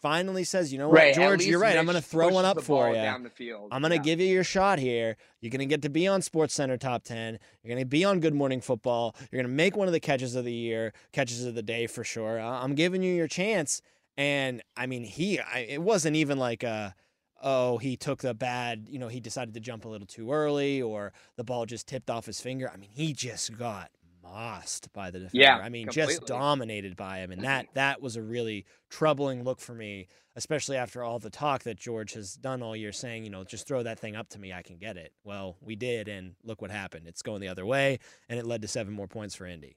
finally 0.01 0.45
says 0.45 0.73
you 0.73 0.79
know 0.79 0.89
what 0.89 0.95
Right, 0.97 1.15
george 1.15 1.45
you're 1.45 1.59
right 1.59 1.77
i'm 1.77 1.85
going 1.85 1.97
to 1.97 2.03
throw 2.03 2.29
one 2.29 2.45
up 2.45 2.63
for 2.63 2.89
you 2.91 2.95
down 2.95 3.25
the 3.25 3.31
field. 3.31 3.69
I'm 3.73 3.83
gonna 3.83 3.97
Yeah. 3.97 4.03
give 4.03 4.21
you 4.21 4.27
your 4.29 4.45
shot 4.45 4.79
here. 4.79 5.17
You're 5.41 5.51
gonna 5.51 5.67
get 5.67 5.83
to 5.83 5.89
be 5.91 6.07
on 6.07 6.23
Sports 6.23 6.55
Center 6.55 6.77
top 6.77 7.03
ten. 7.05 7.39
You're 7.63 7.75
gonna 7.75 7.85
be 7.85 8.05
on 8.05 8.21
Good 8.21 8.35
Morning 8.35 8.61
Football. 8.61 9.17
You're 9.31 9.43
gonna 9.43 9.53
make 9.55 9.77
one 9.77 9.89
of 9.89 9.93
the 9.93 10.01
catches 10.01 10.35
of 10.37 10.45
the 10.45 10.53
year, 10.53 10.93
catches 11.13 11.45
of 11.45 11.55
the 11.57 11.63
day 11.63 11.87
for 11.89 12.05
sure. 12.05 12.39
I'm 12.41 12.75
giving 12.75 13.03
you 13.03 13.13
your 13.13 13.27
chance. 13.29 13.81
And 14.17 14.63
I 14.77 14.87
mean, 14.87 15.05
he. 15.05 15.39
I, 15.41 15.61
it 15.61 15.83
wasn't 15.83 16.17
even 16.17 16.39
like 16.39 16.63
a, 16.63 16.95
oh, 17.43 17.79
he 17.79 17.97
took 17.97 18.21
the 18.21 18.35
bad. 18.35 18.87
You 18.89 18.99
know, 18.99 19.09
he 19.09 19.21
decided 19.21 19.55
to 19.55 19.61
jump 19.61 19.85
a 19.85 19.89
little 19.89 20.07
too 20.09 20.31
early, 20.33 20.81
or 20.83 21.13
the 21.37 21.45
ball 21.45 21.67
just 21.67 21.87
tipped 21.89 22.11
off 22.11 22.27
his 22.27 22.41
finger. 22.41 22.71
I 22.73 22.77
mean, 22.77 22.91
he 22.93 23.13
just 23.13 23.57
got 23.59 23.91
mossed 24.29 24.93
by 24.93 25.11
the 25.11 25.21
defender. 25.21 25.43
Yeah, 25.43 25.57
I 25.57 25.69
mean, 25.69 25.89
just 25.91 26.27
dominated 26.27 26.97
by 26.97 27.19
him, 27.19 27.31
and 27.31 27.43
that 27.43 27.67
that 27.75 28.01
was 28.01 28.17
a 28.17 28.23
really 28.23 28.67
troubling 28.91 29.45
look 29.45 29.61
for 29.61 29.75
me, 29.75 30.09
especially 30.37 30.77
after 30.77 31.03
all 31.03 31.19
the 31.19 31.31
talk 31.31 31.63
that 31.65 31.79
George 31.79 32.15
has 32.15 32.35
done 32.35 32.63
all 32.63 32.77
year, 32.77 32.93
saying, 32.93 33.25
you 33.25 33.31
know, 33.31 33.45
just 33.45 33.67
throw 33.67 33.83
that 33.83 33.99
thing 33.99 34.17
up 34.17 34.29
to 34.31 34.39
me, 34.39 34.53
I 34.53 34.63
can 34.63 34.79
get 34.79 34.97
it. 34.97 35.13
Well, 35.25 35.57
we 35.61 35.77
did, 35.77 36.09
and 36.09 36.35
look 36.43 36.61
what 36.63 36.71
happened. 36.71 37.07
It's 37.07 37.23
going 37.23 37.41
the 37.41 37.49
other 37.49 37.67
way, 37.67 37.99
and 38.29 38.39
it 38.39 38.47
led 38.47 38.63
to 38.63 38.69
seven 38.69 38.93
more 38.93 39.09
points 39.09 39.35
for 39.35 39.47
Indy. 39.47 39.77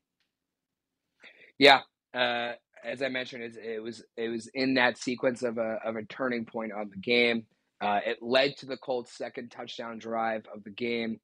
Yeah, 1.58 1.82
uh, 2.14 2.54
as 2.84 3.02
I 3.02 3.10
mentioned, 3.10 3.44
it, 3.44 3.58
it 3.58 3.84
was 3.84 4.04
it 4.18 4.30
was 4.30 4.48
in 4.54 4.76
that 4.76 4.98
sequence 4.98 5.44
of 5.44 5.58
a 5.58 5.80
of 5.86 5.96
a 5.96 6.04
turning 6.06 6.46
point 6.46 6.72
on 6.72 6.90
the 6.90 7.00
game. 7.00 7.46
Uh, 7.80 8.00
it 8.06 8.20
led 8.22 8.56
to 8.58 8.68
the 8.68 8.78
Colts' 8.78 9.18
second 9.18 9.50
touchdown 9.50 9.98
drive 9.98 10.46
of 10.54 10.64
the 10.64 10.70
game, 10.70 11.20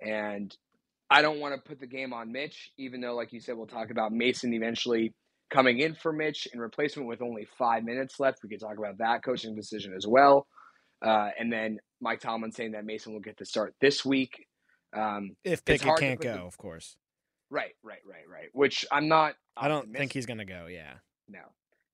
and 0.00 0.56
I 1.10 1.22
don't 1.22 1.40
want 1.40 1.54
to 1.54 1.68
put 1.68 1.80
the 1.80 1.86
game 1.86 2.12
on 2.12 2.32
Mitch, 2.32 2.70
even 2.78 3.00
though, 3.00 3.14
like 3.14 3.32
you 3.32 3.40
said, 3.40 3.56
we'll 3.56 3.66
talk 3.66 3.90
about 3.90 4.12
Mason 4.12 4.52
eventually 4.52 5.14
coming 5.50 5.78
in 5.78 5.94
for 5.94 6.12
Mitch 6.12 6.46
in 6.52 6.60
replacement 6.60 7.08
with 7.08 7.22
only 7.22 7.46
five 7.56 7.82
minutes 7.84 8.20
left. 8.20 8.40
We 8.42 8.50
could 8.50 8.60
talk 8.60 8.76
about 8.78 8.98
that 8.98 9.24
coaching 9.24 9.54
decision 9.54 9.94
as 9.96 10.06
well, 10.06 10.46
uh, 11.04 11.30
and 11.38 11.52
then 11.52 11.78
Mike 12.00 12.20
Tomlin 12.20 12.52
saying 12.52 12.72
that 12.72 12.84
Mason 12.84 13.12
will 13.14 13.20
get 13.20 13.36
the 13.38 13.46
start 13.46 13.74
this 13.80 14.04
week. 14.04 14.46
Um, 14.94 15.36
If 15.44 15.64
Pickett 15.64 15.96
can't 15.98 16.20
go, 16.20 16.32
the- 16.34 16.42
of 16.42 16.58
course. 16.58 16.96
right, 17.50 17.72
right, 17.82 18.00
right, 18.06 18.28
right. 18.30 18.48
Which 18.52 18.84
I'm 18.92 19.08
not. 19.08 19.34
I 19.56 19.68
don't 19.68 19.94
think 19.96 20.12
he's 20.12 20.26
going 20.26 20.38
to 20.38 20.44
go, 20.44 20.66
yeah. 20.70 20.94
no. 21.28 21.40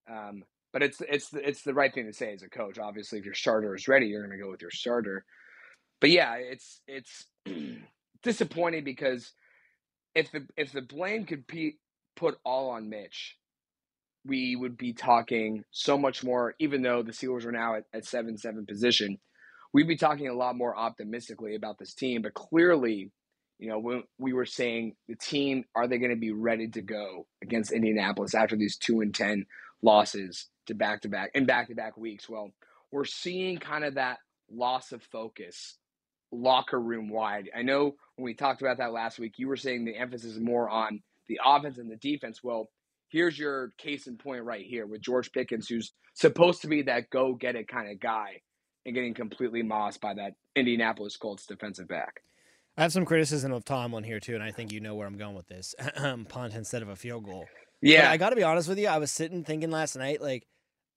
Um, 0.07 0.43
but 0.71 0.83
it's 0.83 1.01
it's 1.07 1.33
it's 1.33 1.63
the 1.63 1.73
right 1.73 1.93
thing 1.93 2.05
to 2.05 2.13
say 2.13 2.33
as 2.33 2.43
a 2.43 2.49
coach. 2.49 2.77
Obviously, 2.77 3.17
if 3.19 3.25
your 3.25 3.33
starter 3.33 3.73
is 3.73 3.87
ready, 3.87 4.07
you're 4.07 4.21
going 4.27 4.37
to 4.37 4.43
go 4.43 4.51
with 4.51 4.61
your 4.61 4.71
starter. 4.71 5.23
But 6.01 6.09
yeah, 6.09 6.35
it's 6.35 6.81
it's 6.85 7.25
disappointing 8.25 8.83
because 8.83 9.31
if 10.13 10.31
the 10.31 10.45
if 10.57 10.73
the 10.73 10.81
blame 10.81 11.25
could 11.25 11.47
be 11.47 11.77
put 12.15 12.37
all 12.43 12.71
on 12.71 12.89
Mitch, 12.89 13.37
we 14.25 14.55
would 14.55 14.77
be 14.77 14.91
talking 14.91 15.63
so 15.71 15.97
much 15.97 16.23
more. 16.23 16.55
Even 16.59 16.81
though 16.81 17.03
the 17.03 17.13
Steelers 17.13 17.45
are 17.45 17.51
now 17.51 17.75
at, 17.75 17.83
at 17.93 18.05
seven 18.05 18.37
seven 18.37 18.65
position, 18.65 19.19
we'd 19.71 19.87
be 19.87 19.95
talking 19.95 20.27
a 20.27 20.33
lot 20.33 20.57
more 20.57 20.75
optimistically 20.75 21.55
about 21.55 21.77
this 21.77 21.93
team. 21.93 22.21
But 22.23 22.33
clearly, 22.33 23.11
you 23.59 23.69
know, 23.69 23.79
when 23.79 24.03
we 24.17 24.33
were 24.33 24.45
saying 24.45 24.95
the 25.07 25.15
team, 25.15 25.63
are 25.75 25.87
they 25.87 25.99
going 25.99 26.11
to 26.11 26.17
be 26.17 26.33
ready 26.33 26.67
to 26.69 26.81
go 26.81 27.27
against 27.43 27.71
Indianapolis 27.71 28.35
after 28.35 28.57
these 28.57 28.77
two 28.77 29.01
and 29.01 29.13
ten 29.13 29.45
losses 29.81 30.47
to 30.65 30.73
back 30.73 31.01
to 31.01 31.09
back 31.09 31.31
and 31.35 31.45
back 31.45 31.67
to 31.67 31.75
back 31.75 31.95
weeks? 31.95 32.27
Well, 32.27 32.51
we're 32.91 33.05
seeing 33.05 33.59
kind 33.59 33.85
of 33.85 33.95
that 33.95 34.17
loss 34.49 34.91
of 34.91 35.03
focus 35.03 35.77
locker 36.35 36.79
room 36.79 37.09
wide. 37.09 37.49
I 37.55 37.61
know 37.61 37.95
when 38.15 38.25
we 38.25 38.33
talked 38.33 38.61
about 38.61 38.77
that 38.77 38.91
last 38.93 39.19
week, 39.19 39.33
you 39.37 39.47
were 39.47 39.57
saying 39.57 39.85
the 39.85 39.97
emphasis 39.97 40.33
is 40.33 40.39
more 40.39 40.69
on 40.69 41.01
the 41.27 41.39
offense 41.43 41.77
and 41.77 41.89
the 41.89 41.95
defense. 41.97 42.43
Well, 42.43 42.69
here's 43.09 43.37
your 43.37 43.71
case 43.77 44.07
in 44.07 44.17
point 44.17 44.43
right 44.43 44.65
here 44.65 44.85
with 44.85 45.01
George 45.01 45.31
Pickens, 45.31 45.67
who's 45.67 45.93
supposed 46.13 46.61
to 46.61 46.67
be 46.67 46.83
that 46.83 47.09
go 47.09 47.33
get 47.33 47.55
it 47.55 47.67
kind 47.67 47.91
of 47.91 47.99
guy 47.99 48.41
and 48.85 48.93
getting 48.93 49.13
completely 49.13 49.63
mossed 49.63 50.01
by 50.01 50.13
that 50.13 50.33
Indianapolis 50.55 51.17
Colts 51.17 51.45
defensive 51.45 51.87
back. 51.87 52.21
I 52.77 52.83
have 52.83 52.91
some 52.91 53.05
criticism 53.05 53.51
of 53.53 53.63
Tomlin 53.63 54.03
here, 54.03 54.19
too, 54.19 54.35
and 54.35 54.43
I 54.43 54.51
think 54.51 54.71
you 54.71 54.81
know 54.81 54.95
where 54.95 55.07
I'm 55.07 55.17
going 55.17 55.35
with 55.35 55.47
this. 55.47 55.73
Punt 56.27 56.53
instead 56.53 56.81
of 56.81 56.89
a 56.89 56.95
field 56.95 57.23
goal. 57.23 57.45
But 57.81 57.89
Yeah. 57.89 58.11
I 58.11 58.17
got 58.17 58.31
to 58.31 58.35
be 58.35 58.43
honest 58.43 58.67
with 58.67 58.77
you. 58.77 58.87
I 58.87 58.97
was 58.97 59.11
sitting 59.11 59.43
thinking 59.43 59.71
last 59.71 59.95
night, 59.95 60.21
like, 60.21 60.45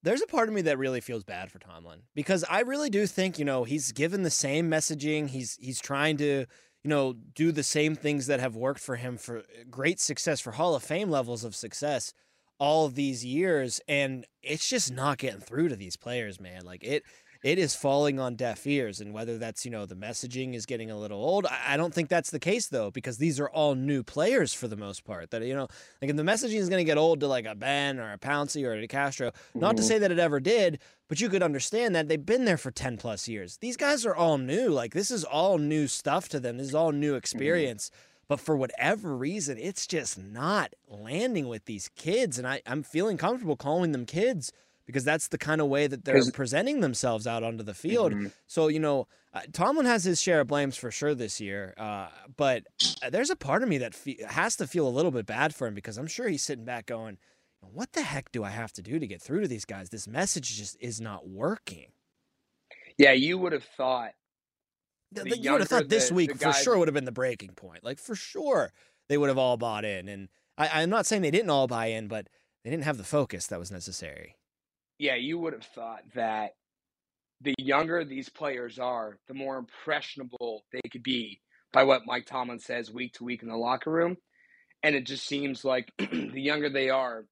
there's 0.02 0.22
a 0.22 0.26
part 0.26 0.48
of 0.48 0.54
me 0.54 0.62
that 0.62 0.78
really 0.78 1.00
feels 1.00 1.24
bad 1.24 1.50
for 1.50 1.58
Tomlin 1.58 2.02
because 2.14 2.44
I 2.48 2.60
really 2.60 2.90
do 2.90 3.06
think, 3.06 3.38
you 3.38 3.44
know, 3.44 3.64
he's 3.64 3.92
given 3.92 4.22
the 4.22 4.30
same 4.30 4.70
messaging. 4.70 5.28
He's 5.28 5.56
he's 5.60 5.80
trying 5.80 6.16
to, 6.18 6.46
you 6.84 6.90
know, 6.90 7.12
do 7.12 7.52
the 7.52 7.62
same 7.62 7.94
things 7.94 8.26
that 8.28 8.40
have 8.40 8.54
worked 8.54 8.80
for 8.80 8.96
him 8.96 9.16
for 9.16 9.38
eh, 9.38 9.64
great 9.70 10.00
success, 10.00 10.40
for 10.40 10.52
Hall 10.52 10.74
of 10.74 10.82
Fame 10.82 11.10
levels 11.10 11.44
of 11.44 11.56
success 11.56 12.12
all 12.58 12.88
these 12.88 13.24
years. 13.24 13.80
And 13.88 14.24
it's 14.42 14.68
just 14.68 14.92
not 14.92 15.18
getting 15.18 15.40
through 15.40 15.68
to 15.68 15.76
these 15.76 15.96
players, 15.96 16.40
man. 16.40 16.64
Like 16.64 16.84
it 16.84 17.02
it 17.44 17.58
is 17.58 17.74
falling 17.74 18.18
on 18.18 18.34
deaf 18.34 18.66
ears. 18.66 19.00
And 19.00 19.12
whether 19.12 19.38
that's, 19.38 19.64
you 19.64 19.70
know, 19.70 19.86
the 19.86 19.94
messaging 19.94 20.54
is 20.54 20.66
getting 20.66 20.90
a 20.90 20.98
little 20.98 21.18
old, 21.22 21.46
I 21.46 21.76
don't 21.76 21.94
think 21.94 22.08
that's 22.08 22.30
the 22.30 22.38
case 22.40 22.66
though, 22.68 22.90
because 22.90 23.18
these 23.18 23.38
are 23.38 23.48
all 23.48 23.74
new 23.74 24.02
players 24.02 24.52
for 24.52 24.66
the 24.68 24.76
most 24.76 25.04
part. 25.04 25.30
That, 25.30 25.42
you 25.44 25.54
know, 25.54 25.68
like 26.02 26.10
if 26.10 26.16
the 26.16 26.22
messaging 26.22 26.56
is 26.58 26.68
going 26.68 26.80
to 26.80 26.84
get 26.84 26.98
old 26.98 27.20
to 27.20 27.28
like 27.28 27.46
a 27.46 27.54
Ben 27.54 27.98
or 28.00 28.12
a 28.12 28.18
Pouncey 28.18 28.64
or 28.66 28.72
a 28.74 28.86
Castro, 28.88 29.30
not 29.54 29.76
to 29.76 29.82
Mhm. 29.82 29.86
say 29.86 29.98
that 29.98 30.10
it 30.10 30.18
ever 30.18 30.40
did, 30.40 30.80
but 31.08 31.20
you 31.20 31.28
could 31.28 31.42
understand 31.42 31.94
that 31.94 32.08
they've 32.08 32.26
been 32.26 32.44
there 32.44 32.58
for 32.58 32.70
10 32.70 32.96
plus 32.96 33.28
years. 33.28 33.58
These 33.58 33.76
guys 33.76 34.04
are 34.04 34.14
all 34.16 34.38
new. 34.38 34.70
Like 34.70 34.92
this 34.92 35.10
is 35.10 35.24
all 35.24 35.58
new 35.58 35.86
stuff 35.86 36.28
to 36.30 36.40
them. 36.40 36.58
This 36.58 36.68
is 36.68 36.74
all 36.74 36.92
new 36.92 37.14
experience. 37.14 37.90
But 38.28 38.40
for 38.40 38.56
whatever 38.56 39.16
reason, 39.16 39.56
it's 39.56 39.86
just 39.86 40.18
not 40.18 40.74
landing 40.86 41.48
with 41.48 41.64
these 41.64 41.88
kids. 41.96 42.36
And 42.36 42.46
I, 42.46 42.60
I'm 42.66 42.82
feeling 42.82 43.16
comfortable 43.16 43.56
calling 43.56 43.92
them 43.92 44.04
kids 44.04 44.52
because 44.88 45.04
that's 45.04 45.28
the 45.28 45.36
kind 45.36 45.60
of 45.60 45.66
way 45.68 45.86
that 45.86 46.04
they're 46.06 46.22
presenting 46.32 46.80
themselves 46.80 47.26
out 47.26 47.42
onto 47.44 47.62
the 47.62 47.74
field. 47.74 48.14
Mhm. 48.14 48.32
So, 48.46 48.68
you 48.68 48.80
know, 48.80 49.06
uh, 49.34 49.42
Tomlin 49.52 49.84
has 49.84 50.02
his 50.04 50.18
share 50.20 50.40
of 50.40 50.46
blames 50.46 50.78
for 50.78 50.90
sure 50.90 51.14
this 51.14 51.40
year. 51.42 51.74
Uh, 51.76 52.08
but 52.38 52.64
uh, 53.02 53.10
there's 53.10 53.28
a 53.28 53.36
part 53.36 53.62
of 53.62 53.68
me 53.68 53.76
that 53.78 53.94
fe- 53.94 54.24
has 54.26 54.56
to 54.56 54.66
feel 54.66 54.88
a 54.88 54.90
little 54.90 55.10
bit 55.10 55.26
bad 55.26 55.54
for 55.54 55.66
him 55.66 55.74
because 55.74 55.98
I'm 55.98 56.06
sure 56.06 56.26
he's 56.28 56.42
sitting 56.42 56.64
back 56.64 56.86
going, 56.86 57.18
what 57.60 57.92
the 57.92 58.00
heck 58.00 58.32
do 58.32 58.42
I 58.44 58.48
have 58.48 58.72
to 58.72 58.82
do 58.82 58.98
to 58.98 59.06
get 59.06 59.20
through 59.20 59.42
to 59.42 59.48
these 59.48 59.66
guys? 59.66 59.90
This 59.90 60.08
message 60.08 60.56
just 60.56 60.78
is 60.80 61.02
not 61.02 61.28
working. 61.28 61.92
Yeah, 62.96 63.12
you 63.12 63.36
would 63.36 63.52
have 63.52 63.64
thought 63.64 64.12
Th- 65.14 65.26
The 65.28 65.38
you 65.38 65.52
would 65.52 65.60
have 65.60 65.68
thought 65.68 65.88
this 65.90 66.08
the- 66.08 66.14
week 66.14 66.32
the 66.32 66.38
for 66.38 66.52
sure 66.54 66.78
would 66.78 66.88
have 66.88 66.94
been 66.94 67.04
the 67.04 67.12
breaking 67.12 67.50
point. 67.54 67.84
Like 67.84 67.98
for 67.98 68.14
sure, 68.14 68.72
they 69.08 69.16
would 69.18 69.28
have 69.28 69.38
all 69.38 69.56
bought 69.58 69.84
in. 69.84 70.08
And 70.08 70.28
I, 70.56 70.82
I'm 70.82 70.90
not 70.90 71.04
saying 71.06 71.22
they 71.22 71.30
didn't 71.30 71.50
all 71.50 71.66
buy 71.66 71.86
in, 71.86 72.08
but 72.08 72.28
they 72.64 72.70
didn't 72.70 72.84
have 72.84 72.96
the 72.98 73.04
focus 73.04 73.46
that 73.46 73.58
was 73.58 73.70
necessary. 73.70 74.36
Yeah, 74.98 75.14
you 75.14 75.38
would 75.38 75.52
have 75.52 75.64
thought 75.64 76.02
that 76.14 76.52
the 77.40 77.54
younger 77.58 78.04
these 78.04 78.28
players 78.28 78.78
are, 78.78 79.18
the 79.28 79.34
more 79.34 79.58
impressionable 79.58 80.64
they 80.72 80.80
could 80.90 81.02
be 81.02 81.40
by 81.72 81.84
what 81.84 82.06
Mike 82.06 82.26
Tomlin 82.26 82.58
says 82.58 82.90
week 82.90 83.14
to 83.14 83.24
week 83.24 83.42
in 83.42 83.48
the 83.48 83.56
locker 83.56 83.90
room. 83.90 84.16
and 84.82 84.94
it 84.94 85.04
just 85.04 85.26
seems 85.26 85.64
like 85.64 85.92
the 85.98 86.40
younger 86.40 86.70
they 86.70 86.90
are, 86.90 87.24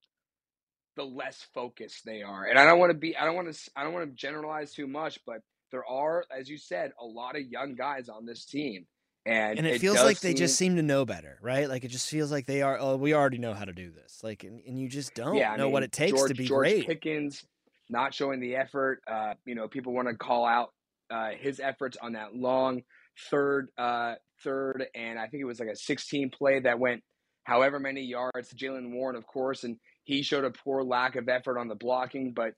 the 0.97 1.05
less 1.05 1.47
focused 1.55 2.05
they 2.05 2.23
are. 2.23 2.45
And 2.45 2.59
I 2.59 2.65
don't 2.65 2.79
want 2.79 2.91
to 2.91 2.99
be 2.99 3.17
I 3.17 3.25
don't 3.25 3.35
want 3.35 3.53
to 3.53 3.71
I 3.77 3.85
don't 3.85 3.93
want 3.93 4.09
to 4.09 4.17
generalize 4.17 4.73
too 4.73 4.87
much, 4.87 5.19
but 5.27 5.41
there 5.71 5.85
are, 5.85 6.25
as 6.37 6.49
you 6.49 6.59
said, 6.59 6.93
a 7.01 7.05
lot 7.05 7.37
of 7.37 7.43
young 7.43 7.75
guys 7.75 8.09
on 8.09 8.25
this 8.25 8.45
team. 8.45 8.87
And, 9.27 9.59
and 9.59 9.67
it, 9.67 9.75
it 9.75 9.81
feels 9.81 9.97
like 9.97 10.19
seem, 10.19 10.31
they 10.31 10.39
just 10.39 10.57
seem 10.57 10.77
to 10.77 10.83
know 10.83 11.05
better, 11.05 11.39
right? 11.43 11.69
Like 11.69 11.85
it 11.85 11.89
just 11.89 12.09
feels 12.09 12.31
like 12.31 12.47
they 12.47 12.63
are. 12.63 12.79
Oh, 12.79 12.97
we 12.97 13.13
already 13.13 13.39
know 13.39 13.55
how 13.55 13.65
to 13.65 13.73
do 13.73 13.91
this. 13.91 14.21
Like, 14.23 14.45
and, 14.45 14.61
and 14.67 14.79
you 14.79 14.89
just 14.89 15.15
don't 15.15 15.35
yeah, 15.35 15.57
know 15.57 15.65
mean, 15.65 15.73
what 15.73 15.83
it 15.83 15.91
takes 15.91 16.17
George, 16.17 16.29
to 16.29 16.37
be 16.37 16.47
George 16.47 16.69
great. 16.69 16.87
Pickens 16.87 17.45
not 17.89 18.15
showing 18.15 18.41
the 18.41 18.57
effort. 18.57 19.01
Uh, 19.07 19.35
you 19.45 19.55
know, 19.55 19.69
people 19.69 19.93
want 19.93 20.09
to 20.09 20.15
call 20.15 20.45
out 20.45 20.71
uh, 21.11 21.31
his 21.39 21.61
efforts 21.61 21.97
on 22.01 22.13
that 22.13 22.35
long 22.35 22.83
third, 23.31 23.69
uh, 23.79 24.15
third, 24.43 24.87
and 24.95 25.19
I 25.19 25.27
think 25.29 25.43
it 25.43 25.47
was 25.47 25.61
like 25.61 25.69
a 25.69 25.77
16 25.77 26.31
play 26.31 26.61
that 26.61 26.79
went 26.79 27.03
however 27.45 27.79
many 27.79 28.03
yards 28.03 28.53
Jaylen 28.55 28.93
Warren, 28.93 29.17
of 29.17 29.27
course, 29.27 29.65
and 29.65 29.77
he 30.05 30.23
showed 30.23 30.45
a 30.45 30.51
poor 30.51 30.83
lack 30.83 31.17
of 31.17 31.29
effort 31.29 31.59
on 31.59 31.69
the 31.69 31.75
blocking. 31.75 32.33
But 32.33 32.55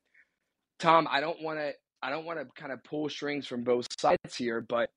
Tom, 0.78 1.06
I 1.10 1.20
don't 1.20 1.42
want 1.42 1.58
to, 1.58 1.72
I 2.02 2.10
don't 2.10 2.24
want 2.24 2.38
to 2.38 2.46
kind 2.60 2.72
of 2.72 2.82
pull 2.84 3.08
strings 3.08 3.46
from 3.46 3.64
both 3.64 3.86
sides 4.00 4.34
here, 4.36 4.64
but 4.66 4.90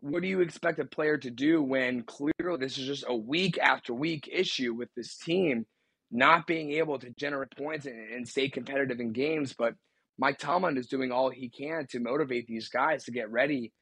what 0.00 0.20
do 0.20 0.28
you 0.28 0.40
expect 0.40 0.80
a 0.80 0.84
player 0.84 1.16
to 1.16 1.30
do 1.30 1.62
when 1.62 2.02
clearly 2.02 2.58
this 2.58 2.76
is 2.76 2.86
just 2.86 3.04
a 3.06 3.14
week 3.14 3.56
after 3.58 3.94
week 3.94 4.28
issue 4.30 4.74
with 4.74 4.88
this 4.96 5.16
team 5.16 5.64
not 6.12 6.46
being 6.46 6.72
able 6.72 6.98
to 6.98 7.10
generate 7.18 7.56
points 7.56 7.86
and, 7.86 8.12
and 8.12 8.28
stay 8.28 8.48
competitive 8.48 9.00
in 9.00 9.12
games? 9.12 9.54
But 9.56 9.74
Mike 10.18 10.38
Tomlin 10.38 10.76
is 10.76 10.86
doing 10.86 11.10
all 11.10 11.30
he 11.30 11.48
can 11.48 11.86
to 11.90 12.00
motivate 12.00 12.46
these 12.46 12.68
guys 12.68 13.04
to 13.04 13.10
get 13.10 13.30
ready. 13.30 13.72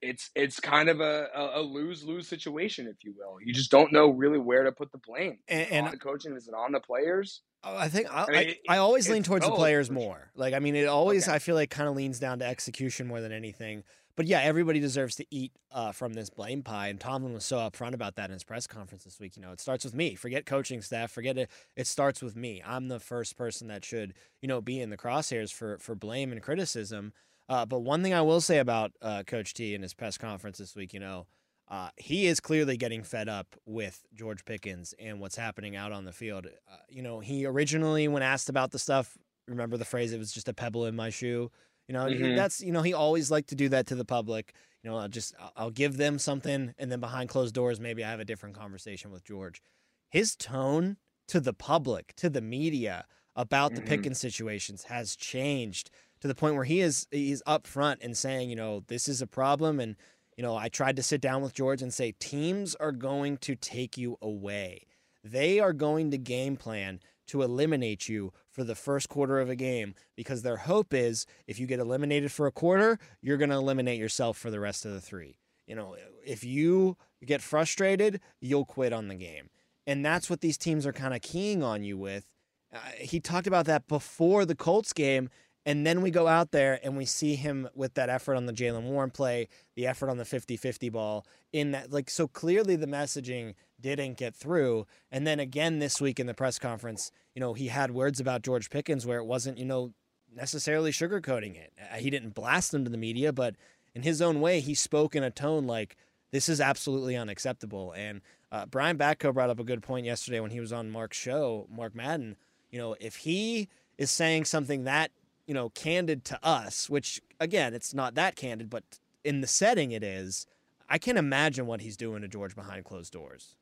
It's 0.00 0.30
it's 0.36 0.60
kind 0.60 0.88
of 0.88 1.00
a, 1.00 1.26
a 1.34 1.60
lose 1.60 2.04
lose 2.04 2.28
situation, 2.28 2.86
if 2.86 2.96
you 3.02 3.14
will. 3.16 3.38
You 3.44 3.52
just 3.52 3.70
don't 3.70 3.92
know 3.92 4.10
really 4.10 4.38
where 4.38 4.64
to 4.64 4.72
put 4.72 4.92
the 4.92 4.98
blame. 4.98 5.38
And, 5.48 5.70
and 5.70 5.92
the 5.92 5.96
coaching, 5.96 6.36
is 6.36 6.46
it 6.46 6.54
on 6.54 6.72
the 6.72 6.80
players? 6.80 7.42
Oh, 7.64 7.76
I 7.76 7.88
think 7.88 8.06
I, 8.12 8.22
I, 8.22 8.26
mean, 8.30 8.54
I, 8.68 8.74
I 8.74 8.78
always 8.78 9.08
lean 9.08 9.24
towards 9.24 9.44
the 9.44 9.50
players 9.50 9.90
more. 9.90 10.30
Like 10.36 10.54
I 10.54 10.60
mean, 10.60 10.76
it 10.76 10.86
always 10.86 11.26
Okay. 11.26 11.34
I 11.34 11.38
feel 11.40 11.56
like 11.56 11.70
kind 11.70 11.88
of 11.88 11.96
leans 11.96 12.20
down 12.20 12.38
to 12.38 12.46
execution 12.46 13.08
more 13.08 13.20
than 13.20 13.32
anything. 13.32 13.82
But 14.18 14.26
yeah, 14.26 14.40
everybody 14.40 14.80
deserves 14.80 15.14
to 15.14 15.26
eat 15.30 15.52
uh, 15.70 15.92
from 15.92 16.14
this 16.14 16.28
blame 16.28 16.64
pie, 16.64 16.88
and 16.88 16.98
Tomlin 16.98 17.34
was 17.34 17.44
so 17.44 17.58
upfront 17.58 17.94
about 17.94 18.16
that 18.16 18.30
in 18.30 18.32
his 18.32 18.42
press 18.42 18.66
conference 18.66 19.04
this 19.04 19.20
week. 19.20 19.36
You 19.36 19.42
know, 19.42 19.52
it 19.52 19.60
starts 19.60 19.84
with 19.84 19.94
me. 19.94 20.16
Forget 20.16 20.44
coaching 20.44 20.82
staff. 20.82 21.12
Forget 21.12 21.38
it. 21.38 21.48
It 21.76 21.86
starts 21.86 22.20
with 22.20 22.34
me. 22.34 22.60
I'm 22.66 22.88
the 22.88 22.98
first 22.98 23.36
person 23.36 23.68
that 23.68 23.84
should 23.84 24.14
you 24.42 24.48
know 24.48 24.60
be 24.60 24.80
in 24.80 24.90
the 24.90 24.96
crosshairs 24.96 25.52
for 25.52 25.78
for 25.78 25.94
blame 25.94 26.32
and 26.32 26.42
criticism. 26.42 27.12
Uh, 27.48 27.64
but 27.64 27.78
one 27.78 28.02
thing 28.02 28.12
I 28.12 28.22
will 28.22 28.40
say 28.40 28.58
about 28.58 28.90
uh, 29.00 29.22
Coach 29.22 29.54
T 29.54 29.72
in 29.72 29.82
his 29.82 29.94
press 29.94 30.18
conference 30.18 30.58
this 30.58 30.74
week, 30.74 30.92
you 30.92 30.98
know, 30.98 31.28
uh, 31.68 31.90
he 31.96 32.26
is 32.26 32.40
clearly 32.40 32.76
getting 32.76 33.04
fed 33.04 33.28
up 33.28 33.54
with 33.66 34.04
George 34.12 34.44
Pickens 34.44 34.94
and 34.98 35.20
what's 35.20 35.36
happening 35.36 35.76
out 35.76 35.92
on 35.92 36.04
the 36.04 36.12
field. 36.12 36.46
Uh, 36.46 36.76
you 36.88 37.02
know, 37.02 37.20
he 37.20 37.46
originally, 37.46 38.08
when 38.08 38.24
asked 38.24 38.48
about 38.48 38.72
the 38.72 38.80
stuff, 38.80 39.16
remember 39.46 39.76
the 39.76 39.84
phrase, 39.84 40.12
it 40.12 40.18
was 40.18 40.32
just 40.32 40.48
a 40.48 40.52
pebble 40.52 40.86
in 40.86 40.96
my 40.96 41.08
shoe. 41.08 41.52
You 41.88 41.94
know, 41.94 42.06
he- 42.06 42.14
Mhm. 42.16 42.36
that's, 42.36 42.60
you 42.60 42.70
know, 42.70 42.82
he 42.82 42.92
always 42.92 43.30
liked 43.30 43.48
to 43.48 43.54
do 43.56 43.68
that 43.70 43.86
to 43.88 43.94
the 43.94 44.04
public. 44.04 44.54
You 44.82 44.90
know, 44.90 44.96
I'll 44.98 45.08
just, 45.08 45.34
I'll- 45.56 45.70
give 45.70 45.96
them 45.96 46.18
something. 46.18 46.74
And 46.78 46.92
then 46.92 47.00
behind 47.00 47.28
closed 47.30 47.54
doors, 47.54 47.80
maybe 47.80 48.04
I 48.04 48.10
have 48.10 48.20
a 48.20 48.24
different 48.24 48.54
conversation 48.56 49.10
with 49.10 49.24
George. 49.24 49.62
His 50.10 50.36
tone 50.36 50.98
to 51.28 51.40
the 51.40 51.52
public, 51.54 52.14
to 52.16 52.30
the 52.30 52.40
media 52.40 53.06
about 53.34 53.74
the 53.74 53.80
Mhm. 53.82 53.86
Pickens 53.88 54.18
situations 54.20 54.84
has 54.84 55.16
changed 55.16 55.90
to 56.20 56.28
the 56.28 56.34
point 56.34 56.54
where 56.56 56.64
he 56.64 56.80
is, 56.80 57.06
he's 57.10 57.42
upfront 57.46 57.98
and 58.00 58.16
saying, 58.16 58.50
you 58.50 58.56
know, 58.56 58.80
this 58.88 59.08
is 59.08 59.22
a 59.22 59.26
problem. 59.26 59.78
And, 59.80 59.96
you 60.36 60.42
know, 60.42 60.56
I 60.56 60.68
tried 60.68 60.96
to 60.96 61.02
sit 61.02 61.20
down 61.20 61.42
with 61.42 61.54
George 61.54 61.80
and 61.82 61.92
say, 61.94 62.12
teams 62.12 62.74
are 62.76 62.92
going 62.92 63.36
to 63.38 63.54
take 63.56 63.96
you 63.96 64.16
away. 64.20 64.86
They 65.24 65.58
are 65.60 65.72
going 65.72 66.10
to 66.10 66.18
game 66.18 66.56
plan 66.56 67.00
to 67.28 67.42
eliminate 67.42 68.08
you 68.08 68.32
for 68.58 68.64
the 68.64 68.74
first 68.74 69.08
quarter 69.08 69.38
of 69.38 69.48
a 69.48 69.54
game 69.54 69.94
because 70.16 70.42
their 70.42 70.56
hope 70.56 70.92
is 70.92 71.26
if 71.46 71.60
you 71.60 71.66
get 71.68 71.78
eliminated 71.78 72.32
for 72.32 72.48
a 72.48 72.50
quarter, 72.50 72.98
you're 73.22 73.36
going 73.36 73.50
to 73.50 73.56
eliminate 73.56 74.00
yourself 74.00 74.36
for 74.36 74.50
the 74.50 74.58
rest 74.58 74.84
of 74.84 74.90
the 74.90 75.00
three. 75.00 75.38
You 75.68 75.76
know, 75.76 75.94
if 76.26 76.42
you 76.42 76.96
get 77.24 77.40
frustrated, 77.40 78.20
you'll 78.40 78.64
quit 78.64 78.92
on 78.92 79.06
the 79.06 79.14
game. 79.14 79.50
And 79.86 80.04
that's 80.04 80.28
what 80.28 80.40
these 80.40 80.58
teams 80.58 80.86
are 80.86 80.92
kind 80.92 81.14
of 81.14 81.22
keying 81.22 81.62
on 81.62 81.84
you 81.84 81.96
with. 81.96 82.26
Uh, 82.74 82.78
he 82.98 83.20
talked 83.20 83.46
about 83.46 83.66
that 83.66 83.86
before 83.86 84.44
the 84.44 84.56
Colts 84.56 84.92
game. 84.92 85.30
And 85.68 85.86
then 85.86 86.00
we 86.00 86.10
go 86.10 86.26
out 86.26 86.50
there 86.50 86.80
and 86.82 86.96
we 86.96 87.04
see 87.04 87.34
him 87.34 87.68
with 87.74 87.92
that 87.92 88.08
effort 88.08 88.36
on 88.36 88.46
the 88.46 88.54
Jaylen 88.54 88.84
Warren 88.84 89.10
play, 89.10 89.48
the 89.74 89.86
effort 89.86 90.08
on 90.08 90.16
the 90.16 90.24
50 90.24 90.56
50 90.56 90.88
ball. 90.88 91.26
In 91.52 91.72
that, 91.72 91.92
like, 91.92 92.08
so 92.08 92.26
clearly 92.26 92.74
the 92.74 92.86
messaging 92.86 93.52
didn't 93.78 94.16
get 94.16 94.34
through. 94.34 94.86
And 95.12 95.26
then 95.26 95.38
again 95.38 95.78
this 95.78 96.00
week 96.00 96.18
in 96.18 96.26
the 96.26 96.32
press 96.32 96.58
conference, 96.58 97.10
you 97.34 97.40
know, 97.40 97.52
he 97.52 97.66
had 97.66 97.90
words 97.90 98.18
about 98.18 98.40
George 98.40 98.70
Pickens 98.70 99.04
where 99.04 99.18
it 99.18 99.26
wasn't, 99.26 99.58
you 99.58 99.66
know, 99.66 99.92
necessarily 100.34 100.90
sugarcoating 100.90 101.54
it. 101.54 101.74
Uh, 101.78 101.96
He 101.96 102.08
didn't 102.08 102.34
blast 102.34 102.72
him 102.72 102.84
to 102.84 102.90
the 102.90 102.96
media, 102.96 103.30
but 103.30 103.54
in 103.94 104.00
his 104.00 104.22
own 104.22 104.40
way, 104.40 104.60
he 104.60 104.74
spoke 104.74 105.14
in 105.14 105.22
a 105.22 105.30
tone 105.30 105.66
like, 105.66 105.96
this 106.30 106.48
is 106.48 106.62
absolutely 106.62 107.14
unacceptable. 107.14 107.92
And 107.92 108.22
uh, 108.50 108.64
Brian 108.64 108.96
Batko 108.96 109.34
brought 109.34 109.50
up 109.50 109.60
a 109.60 109.64
good 109.64 109.82
point 109.82 110.06
yesterday 110.06 110.40
when 110.40 110.50
he 110.50 110.60
was 110.60 110.72
on 110.72 110.90
Mark's 110.90 111.18
show, 111.18 111.66
Mark 111.70 111.94
Madden. 111.94 112.36
You 112.70 112.78
know, 112.78 112.96
if 112.98 113.16
he 113.16 113.68
is 113.98 114.10
saying 114.10 114.46
something 114.46 114.84
that, 114.84 115.10
you 115.48 115.54
know, 115.54 115.70
candid 115.70 116.24
to 116.26 116.38
us, 116.46 116.88
which 116.90 117.20
again, 117.40 117.72
it's 117.74 117.94
not 117.94 118.14
that 118.14 118.36
candid, 118.36 118.68
but 118.68 118.84
in 119.24 119.40
the 119.40 119.46
setting 119.46 119.90
it 119.90 120.04
is, 120.04 120.46
I 120.88 120.98
can't 120.98 121.18
imagine 121.18 121.66
what 121.66 121.80
he's 121.80 121.96
doing 121.96 122.20
to 122.20 122.28
George 122.28 122.54
behind 122.54 122.84
closed 122.84 123.12
doors. 123.14 123.56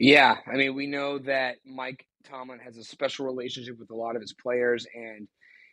Yeah, 0.00 0.36
I 0.52 0.56
mean, 0.56 0.74
we 0.74 0.88
know 0.88 1.18
that 1.20 1.56
Mike 1.64 2.06
Tomlin 2.24 2.58
has 2.58 2.76
a 2.76 2.82
special 2.82 3.24
relationship 3.24 3.78
with 3.78 3.90
a 3.92 3.94
lot 3.94 4.16
of 4.16 4.22
his 4.22 4.32
players, 4.32 4.84
and 4.92 5.28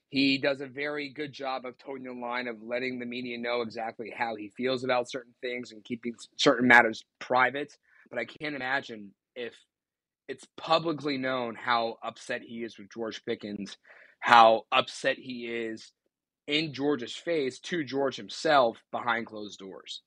he 0.09 0.37
does 0.37 0.61
a 0.61 0.67
very 0.67 1.09
good 1.09 1.33
job 1.33 1.65
of 1.65 1.75
toeing 1.79 2.03
the 2.03 2.13
line 2.13 2.47
of 2.47 2.61
letting 2.61 2.99
the 2.99 3.05
media 3.07 3.39
know 3.39 3.61
exactly 3.61 4.13
how 4.15 4.35
he 4.35 4.49
feels 4.49 4.83
about 4.83 5.09
certain 5.09 5.33
things 5.41 5.71
and 5.71 5.83
keeping 5.83 6.13
certain 6.37 6.67
matters 6.67 7.03
private. 7.17 7.75
But 8.11 8.19
I 8.19 8.25
can't 8.25 8.55
imagine 8.55 9.11
if 9.35 9.55
it's 10.27 10.45
publicly 10.57 11.17
known 11.17 11.55
how 11.55 11.97
upset 12.03 12.43
he 12.43 12.63
is 12.63 12.77
with 12.77 12.91
George 12.91 13.25
Pickens, 13.25 13.77
how 14.19 14.63
upset 14.71 15.17
he 15.17 15.47
is 15.47 15.91
in 16.47 16.73
George's 16.73 17.15
face 17.15 17.59
to 17.59 17.83
George 17.83 18.15
himself 18.15 18.83
behind 18.91 19.27
closed 19.27 19.59
doors. 19.59 20.01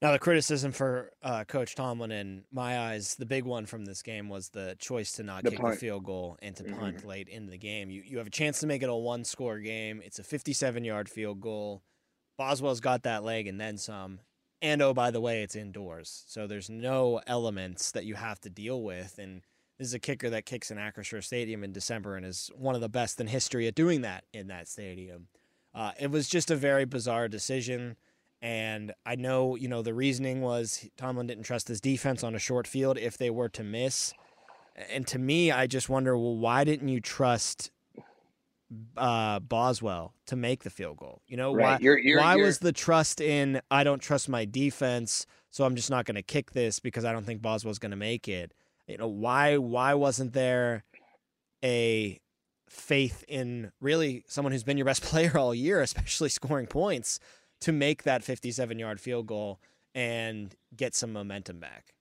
Now, 0.00 0.12
the 0.12 0.18
criticism 0.20 0.70
for 0.70 1.10
uh, 1.24 1.42
Coach 1.42 1.74
Tomlin, 1.74 2.12
in 2.12 2.44
my 2.52 2.78
eyes, 2.78 3.16
the 3.16 3.26
big 3.26 3.44
one 3.44 3.66
from 3.66 3.84
this 3.84 4.00
game 4.00 4.28
was 4.28 4.48
the 4.50 4.76
choice 4.78 5.10
to 5.12 5.24
not 5.24 5.42
The 5.42 5.50
kick 5.50 5.58
punt. 5.58 5.74
the 5.74 5.80
field 5.80 6.04
goal 6.04 6.38
and 6.40 6.54
to 6.54 6.62
punt 6.64 7.04
late 7.04 7.28
in 7.28 7.46
the 7.46 7.58
game. 7.58 7.90
You 7.90 8.02
you 8.06 8.18
have 8.18 8.28
a 8.28 8.30
chance 8.30 8.60
to 8.60 8.68
make 8.68 8.84
it 8.84 8.88
a 8.88 8.94
one 8.94 9.24
score 9.24 9.58
game. 9.58 10.00
It's 10.04 10.20
a 10.20 10.24
57 10.24 10.84
yard 10.84 11.08
field 11.08 11.40
goal. 11.40 11.82
Boswell's 12.36 12.78
got 12.80 13.02
that 13.02 13.24
leg 13.24 13.48
and 13.48 13.60
then 13.60 13.76
some. 13.76 14.20
And 14.62 14.80
oh, 14.82 14.94
by 14.94 15.10
the 15.10 15.20
way, 15.20 15.42
it's 15.42 15.56
indoors. 15.56 16.22
So 16.28 16.46
there's 16.46 16.70
no 16.70 17.20
elements 17.26 17.90
that 17.90 18.04
you 18.04 18.14
have 18.14 18.40
to 18.42 18.50
deal 18.50 18.80
with. 18.82 19.18
And 19.18 19.42
this 19.78 19.88
is 19.88 19.94
a 19.94 19.98
kicker 19.98 20.28
that 20.30 20.44
kicks 20.46 20.70
in 20.70 20.76
Acrisure 20.78 21.22
Stadium 21.22 21.62
in 21.62 21.72
December 21.72 22.16
and 22.16 22.26
is 22.26 22.50
one 22.56 22.74
of 22.74 22.80
the 22.80 22.88
best 22.88 23.20
in 23.20 23.26
history 23.28 23.66
at 23.68 23.74
doing 23.74 24.00
that 24.02 24.24
in 24.32 24.48
that 24.48 24.66
stadium. 24.68 25.28
Uh, 25.74 25.92
it 26.00 26.10
was 26.10 26.28
just 26.28 26.50
a 26.50 26.56
very 26.56 26.84
bizarre 26.84 27.28
decision. 27.28 27.96
And 28.42 28.92
I 29.06 29.14
know, 29.16 29.56
you 29.56 29.68
know, 29.68 29.82
the 29.82 29.94
reasoning 29.94 30.40
was 30.40 30.88
Tomlin 30.96 31.26
didn't 31.26 31.44
trust 31.44 31.68
his 31.68 31.80
defense 31.80 32.22
on 32.24 32.34
a 32.34 32.38
short 32.38 32.66
field 32.66 32.98
if 32.98 33.18
they 33.18 33.30
were 33.30 33.48
to 33.50 33.62
miss. 33.64 34.12
And 34.90 35.06
to 35.08 35.18
me, 35.18 35.50
I 35.50 35.66
just 35.66 35.88
wonder, 35.88 36.16
well, 36.16 36.36
why 36.36 36.64
didn't 36.64 36.88
you 36.88 37.00
trust 37.00 37.70
uh, 38.96 39.40
Boswell 39.40 40.14
to 40.26 40.36
make 40.36 40.62
the 40.62 40.70
field 40.70 40.98
goal? 40.98 41.22
You 41.26 41.36
know, 41.36 41.54
Right. 41.54 41.62
why, 41.64 41.78
You're- 41.80 42.02
you're- 42.02 42.20
why 42.22 42.34
you're- 42.34 42.46
was 42.46 42.58
the 42.60 42.72
trust 42.72 43.20
in 43.20 43.60
I 43.70 43.82
don't 43.84 44.00
trust 44.00 44.28
my 44.28 44.44
defense, 44.44 45.26
so 45.50 45.64
I'm 45.64 45.74
just 45.74 45.90
not 45.90 46.04
going 46.04 46.14
to 46.16 46.22
kick 46.22 46.52
this 46.52 46.78
because 46.78 47.04
I 47.04 47.12
don't 47.12 47.24
think 47.24 47.42
Boswell's 47.42 47.78
going 47.78 47.90
to 47.90 47.96
make 47.96 48.28
it? 48.28 48.52
You 48.88 48.96
know, 48.96 49.06
why 49.06 49.58
why 49.58 49.94
wasn't 49.94 50.32
there 50.32 50.84
a 51.62 52.18
faith 52.68 53.24
in 53.28 53.70
really 53.80 54.24
someone 54.26 54.52
who's 54.52 54.64
been 54.64 54.78
your 54.78 54.86
best 54.86 55.02
player 55.04 55.36
all 55.36 55.54
year, 55.54 55.80
especially 55.80 56.30
scoring 56.30 56.66
points, 56.66 57.20
to 57.60 57.72
make 57.72 58.02
that 58.04 58.24
57 58.24 58.78
yard 58.78 59.00
field 59.00 59.26
goal 59.26 59.60
and 59.94 60.54
get 60.76 60.94
some 60.94 61.12
momentum 61.12 61.58
back. 61.58 61.94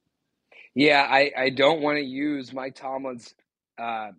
Yeah, 0.75 1.07
I, 1.09 1.31
I 1.35 1.49
don't 1.49 1.81
want 1.81 1.97
to 1.97 2.03
use 2.03 2.53
Mike 2.53 2.75
Tomlin's 2.75 3.33
uh, 3.79 4.11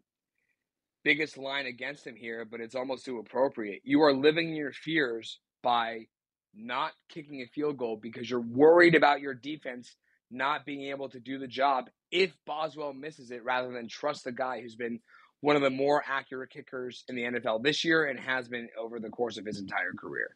biggest 1.04 1.38
line 1.38 1.66
against 1.66 2.06
him 2.06 2.16
here, 2.16 2.44
but 2.44 2.60
it's 2.60 2.74
almost 2.74 3.04
too 3.04 3.18
appropriate. 3.18 3.82
You 3.84 4.02
are 4.02 4.12
living 4.12 4.54
your 4.54 4.72
fears 4.72 5.38
by 5.62 6.06
not 6.54 6.92
kicking 7.08 7.42
a 7.42 7.46
field 7.46 7.76
goal 7.76 7.96
because 8.02 8.28
you're 8.28 8.40
worried 8.40 8.96
about 8.96 9.20
your 9.20 9.34
defense 9.34 9.94
not 10.30 10.64
being 10.66 10.82
able 10.90 11.08
to 11.08 11.20
do 11.20 11.38
the 11.38 11.46
job 11.46 11.88
if 12.10 12.32
Boswell 12.46 12.92
misses 12.92 13.30
it 13.30 13.44
rather 13.44 13.72
than 13.72 13.88
trust 13.88 14.24
the 14.24 14.32
guy 14.32 14.60
who's 14.60 14.76
been 14.76 15.00
one 15.40 15.56
of 15.56 15.62
the 15.62 15.70
more 15.70 16.02
accurate 16.06 16.50
kickers 16.50 17.04
in 17.08 17.14
the 17.16 17.22
NFL 17.22 17.62
this 17.62 17.84
year 17.84 18.06
and 18.06 18.18
has 18.18 18.48
been 18.48 18.68
over 18.78 18.98
the 18.98 19.08
course 19.10 19.36
of 19.38 19.44
his 19.46 19.58
entire 19.60 19.92
career. 19.92 20.34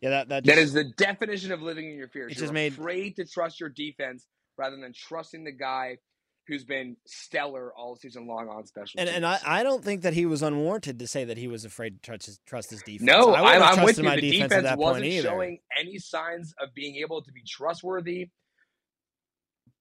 Yeah, 0.00 0.10
that 0.10 0.28
that, 0.28 0.44
That 0.44 0.54
just- 0.54 0.62
is 0.66 0.72
the 0.72 0.84
definition 0.84 1.52
of 1.52 1.60
living 1.60 1.90
in 1.90 1.96
your 1.96 2.08
fears. 2.08 2.32
It 2.32 2.36
You're 2.38 2.44
just 2.44 2.52
made- 2.54 2.72
afraid 2.72 3.16
to 3.16 3.24
trust 3.26 3.60
your 3.60 3.68
defense 3.68 4.26
rather 4.56 4.76
than 4.76 4.92
trusting 4.92 5.44
the 5.44 5.52
guy 5.52 5.98
who's 6.46 6.64
been 6.64 6.96
stellar 7.06 7.72
all 7.76 7.94
season 7.96 8.26
long 8.26 8.48
on 8.48 8.64
special 8.66 8.98
And 8.98 9.08
teams. 9.08 9.16
and 9.16 9.26
I, 9.26 9.38
I 9.44 9.62
don't 9.62 9.84
think 9.84 10.02
that 10.02 10.14
he 10.14 10.26
was 10.26 10.42
unwarranted 10.42 10.98
to 10.98 11.06
say 11.06 11.24
that 11.24 11.36
he 11.36 11.46
was 11.48 11.64
afraid 11.64 12.02
to 12.02 12.10
trust 12.10 12.26
his, 12.26 12.40
trust 12.46 12.70
his 12.70 12.82
defense. 12.82 13.02
no, 13.02 13.34
I 13.34 13.56
I'm, 13.56 13.78
I'm 13.78 13.84
with 13.84 13.98
you. 13.98 14.04
my 14.04 14.16
The 14.16 14.22
defense, 14.22 14.48
defense, 14.50 14.52
at 14.54 14.62
that 14.64 14.78
wasn't 14.78 15.12
showing 15.22 15.60
any 15.78 15.98
signs 15.98 16.54
of 16.60 16.74
being 16.74 16.96
able 16.96 17.22
to 17.22 17.30
be 17.32 17.42
trustworthy. 17.46 18.30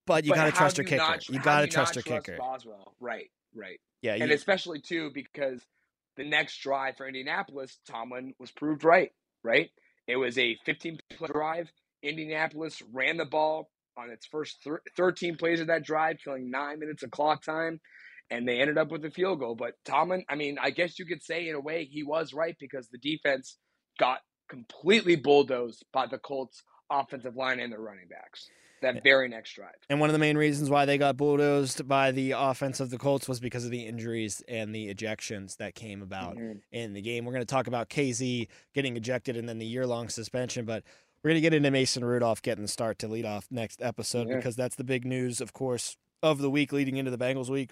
But 0.09 0.25
you 0.25 0.33
got 0.33 0.45
to 0.45 0.51
trust 0.51 0.77
your 0.79 0.85
kicker. 0.85 0.97
not 0.97 1.29
you 1.29 1.39
got 1.39 1.61
to 1.61 1.67
trust 1.67 1.95
your 1.95 2.01
trust 2.01 2.25
kicker. 2.25 2.37
Boswell, 2.39 2.95
right, 2.99 3.29
right. 3.55 3.79
Yeah, 4.01 4.15
and 4.15 4.29
you, 4.29 4.35
especially 4.35 4.81
too 4.81 5.11
because 5.13 5.61
the 6.17 6.25
next 6.27 6.57
drive 6.63 6.97
for 6.97 7.07
Indianapolis, 7.07 7.77
Tomlin 7.87 8.33
was 8.39 8.49
proved 8.49 8.83
right. 8.83 9.11
Right, 9.43 9.69
it 10.07 10.17
was 10.17 10.37
a 10.37 10.57
15 10.65 10.97
play 11.15 11.27
drive. 11.31 11.71
Indianapolis 12.01 12.81
ran 12.91 13.17
the 13.17 13.25
ball 13.25 13.69
on 13.97 14.09
its 14.09 14.25
first 14.25 14.57
thir- 14.63 14.81
13 14.97 15.37
plays 15.37 15.61
of 15.61 15.67
that 15.67 15.85
drive, 15.85 16.17
killing 16.23 16.49
nine 16.49 16.79
minutes 16.79 17.03
of 17.03 17.11
clock 17.11 17.43
time, 17.43 17.79
and 18.31 18.47
they 18.47 18.59
ended 18.59 18.79
up 18.79 18.91
with 18.91 19.05
a 19.05 19.11
field 19.11 19.39
goal. 19.39 19.55
But 19.55 19.73
Tomlin, 19.85 20.25
I 20.27 20.35
mean, 20.35 20.57
I 20.59 20.71
guess 20.71 20.97
you 20.97 21.05
could 21.05 21.23
say 21.23 21.47
in 21.47 21.55
a 21.55 21.61
way 21.61 21.85
he 21.85 22.03
was 22.03 22.33
right 22.33 22.55
because 22.59 22.89
the 22.89 22.97
defense 22.97 23.57
got 23.99 24.19
completely 24.49 25.15
bulldozed 25.15 25.85
by 25.93 26.07
the 26.07 26.17
Colts' 26.17 26.63
offensive 26.89 27.35
line 27.35 27.59
and 27.59 27.71
their 27.71 27.79
running 27.79 28.07
backs 28.09 28.49
that 28.81 29.03
very 29.03 29.27
next 29.29 29.53
drive. 29.53 29.75
and 29.89 29.99
one 29.99 30.09
of 30.09 30.13
the 30.13 30.19
main 30.19 30.37
reasons 30.37 30.69
why 30.69 30.85
they 30.85 30.97
got 30.97 31.17
bulldozed 31.17 31.87
by 31.87 32.11
the 32.11 32.31
offense 32.31 32.79
of 32.79 32.89
the 32.89 32.97
Colts 32.97 33.27
was 33.27 33.39
because 33.39 33.65
of 33.65 33.71
the 33.71 33.85
injuries 33.85 34.41
and 34.47 34.73
the 34.73 34.93
ejections 34.93 35.57
that 35.57 35.75
came 35.75 36.01
about 36.01 36.35
Mhm. 36.37 36.61
in 36.71 36.93
the 36.93 37.01
game. 37.01 37.25
We're 37.25 37.33
going 37.33 37.45
to 37.45 37.51
talk 37.53 37.67
about 37.67 37.89
Kazee 37.89 38.47
getting 38.73 38.95
ejected 38.97 39.35
and 39.37 39.47
then 39.49 39.57
the 39.59 39.65
year 39.65 39.85
long 39.87 40.09
suspension, 40.09 40.65
but 40.65 40.83
we're 41.23 41.29
going 41.31 41.37
to 41.37 41.41
get 41.41 41.53
into 41.53 41.71
Mason 41.71 42.03
Rudolph 42.05 42.41
getting 42.41 42.61
the 42.63 42.67
start 42.69 42.97
to 42.99 43.07
lead 43.07 43.25
off 43.25 43.47
next 43.51 43.81
episode 43.81 44.27
Yeah. 44.29 44.37
because 44.37 44.55
that's 44.55 44.75
the 44.75 44.83
big 44.83 45.05
news, 45.05 45.41
of 45.41 45.53
course, 45.53 45.97
of 46.23 46.39
the 46.39 46.49
week 46.49 46.71
leading 46.71 46.97
into 46.97 47.11
the 47.11 47.17
Bengals 47.17 47.49
week. 47.49 47.71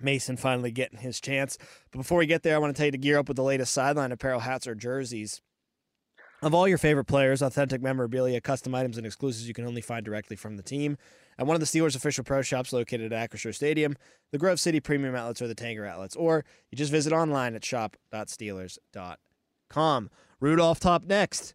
Mason 0.00 0.36
finally 0.36 0.72
getting 0.72 0.98
his 0.98 1.20
chance. 1.20 1.56
But 1.92 1.98
before 1.98 2.18
we 2.18 2.26
get 2.26 2.42
there, 2.42 2.56
I 2.56 2.58
want 2.58 2.74
to 2.74 2.78
tell 2.78 2.86
you 2.86 2.92
to 2.92 2.98
gear 2.98 3.18
up 3.18 3.28
with 3.28 3.36
the 3.36 3.42
latest 3.44 3.72
sideline 3.72 4.10
apparel, 4.10 4.40
hats, 4.40 4.66
or 4.66 4.74
jerseys. 4.74 5.40
Of 6.42 6.54
all 6.54 6.66
your 6.66 6.78
favorite 6.78 7.04
players, 7.04 7.40
authentic 7.40 7.80
memorabilia, 7.80 8.40
custom 8.40 8.74
items, 8.74 8.98
and 8.98 9.06
exclusives 9.06 9.46
you 9.46 9.54
can 9.54 9.64
only 9.64 9.80
find 9.80 10.04
directly 10.04 10.34
from 10.34 10.56
the 10.56 10.62
team 10.64 10.98
at 11.38 11.46
one 11.46 11.54
of 11.54 11.60
the 11.60 11.66
Steelers' 11.66 11.94
official 11.94 12.24
pro 12.24 12.42
shops 12.42 12.72
located 12.72 13.12
at 13.12 13.30
Acrisure 13.30 13.54
Stadium, 13.54 13.96
the 14.32 14.38
Grove 14.38 14.58
City 14.58 14.80
Premium 14.80 15.14
Outlets, 15.14 15.40
or 15.40 15.46
the 15.46 15.54
Tanger 15.54 15.88
Outlets, 15.88 16.16
or 16.16 16.44
you 16.72 16.76
just 16.76 16.90
visit 16.90 17.12
online 17.12 17.54
at 17.54 17.64
shop.steelers.com. 17.64 20.10
Rudolph 20.40 20.80
top 20.80 21.04
next. 21.04 21.54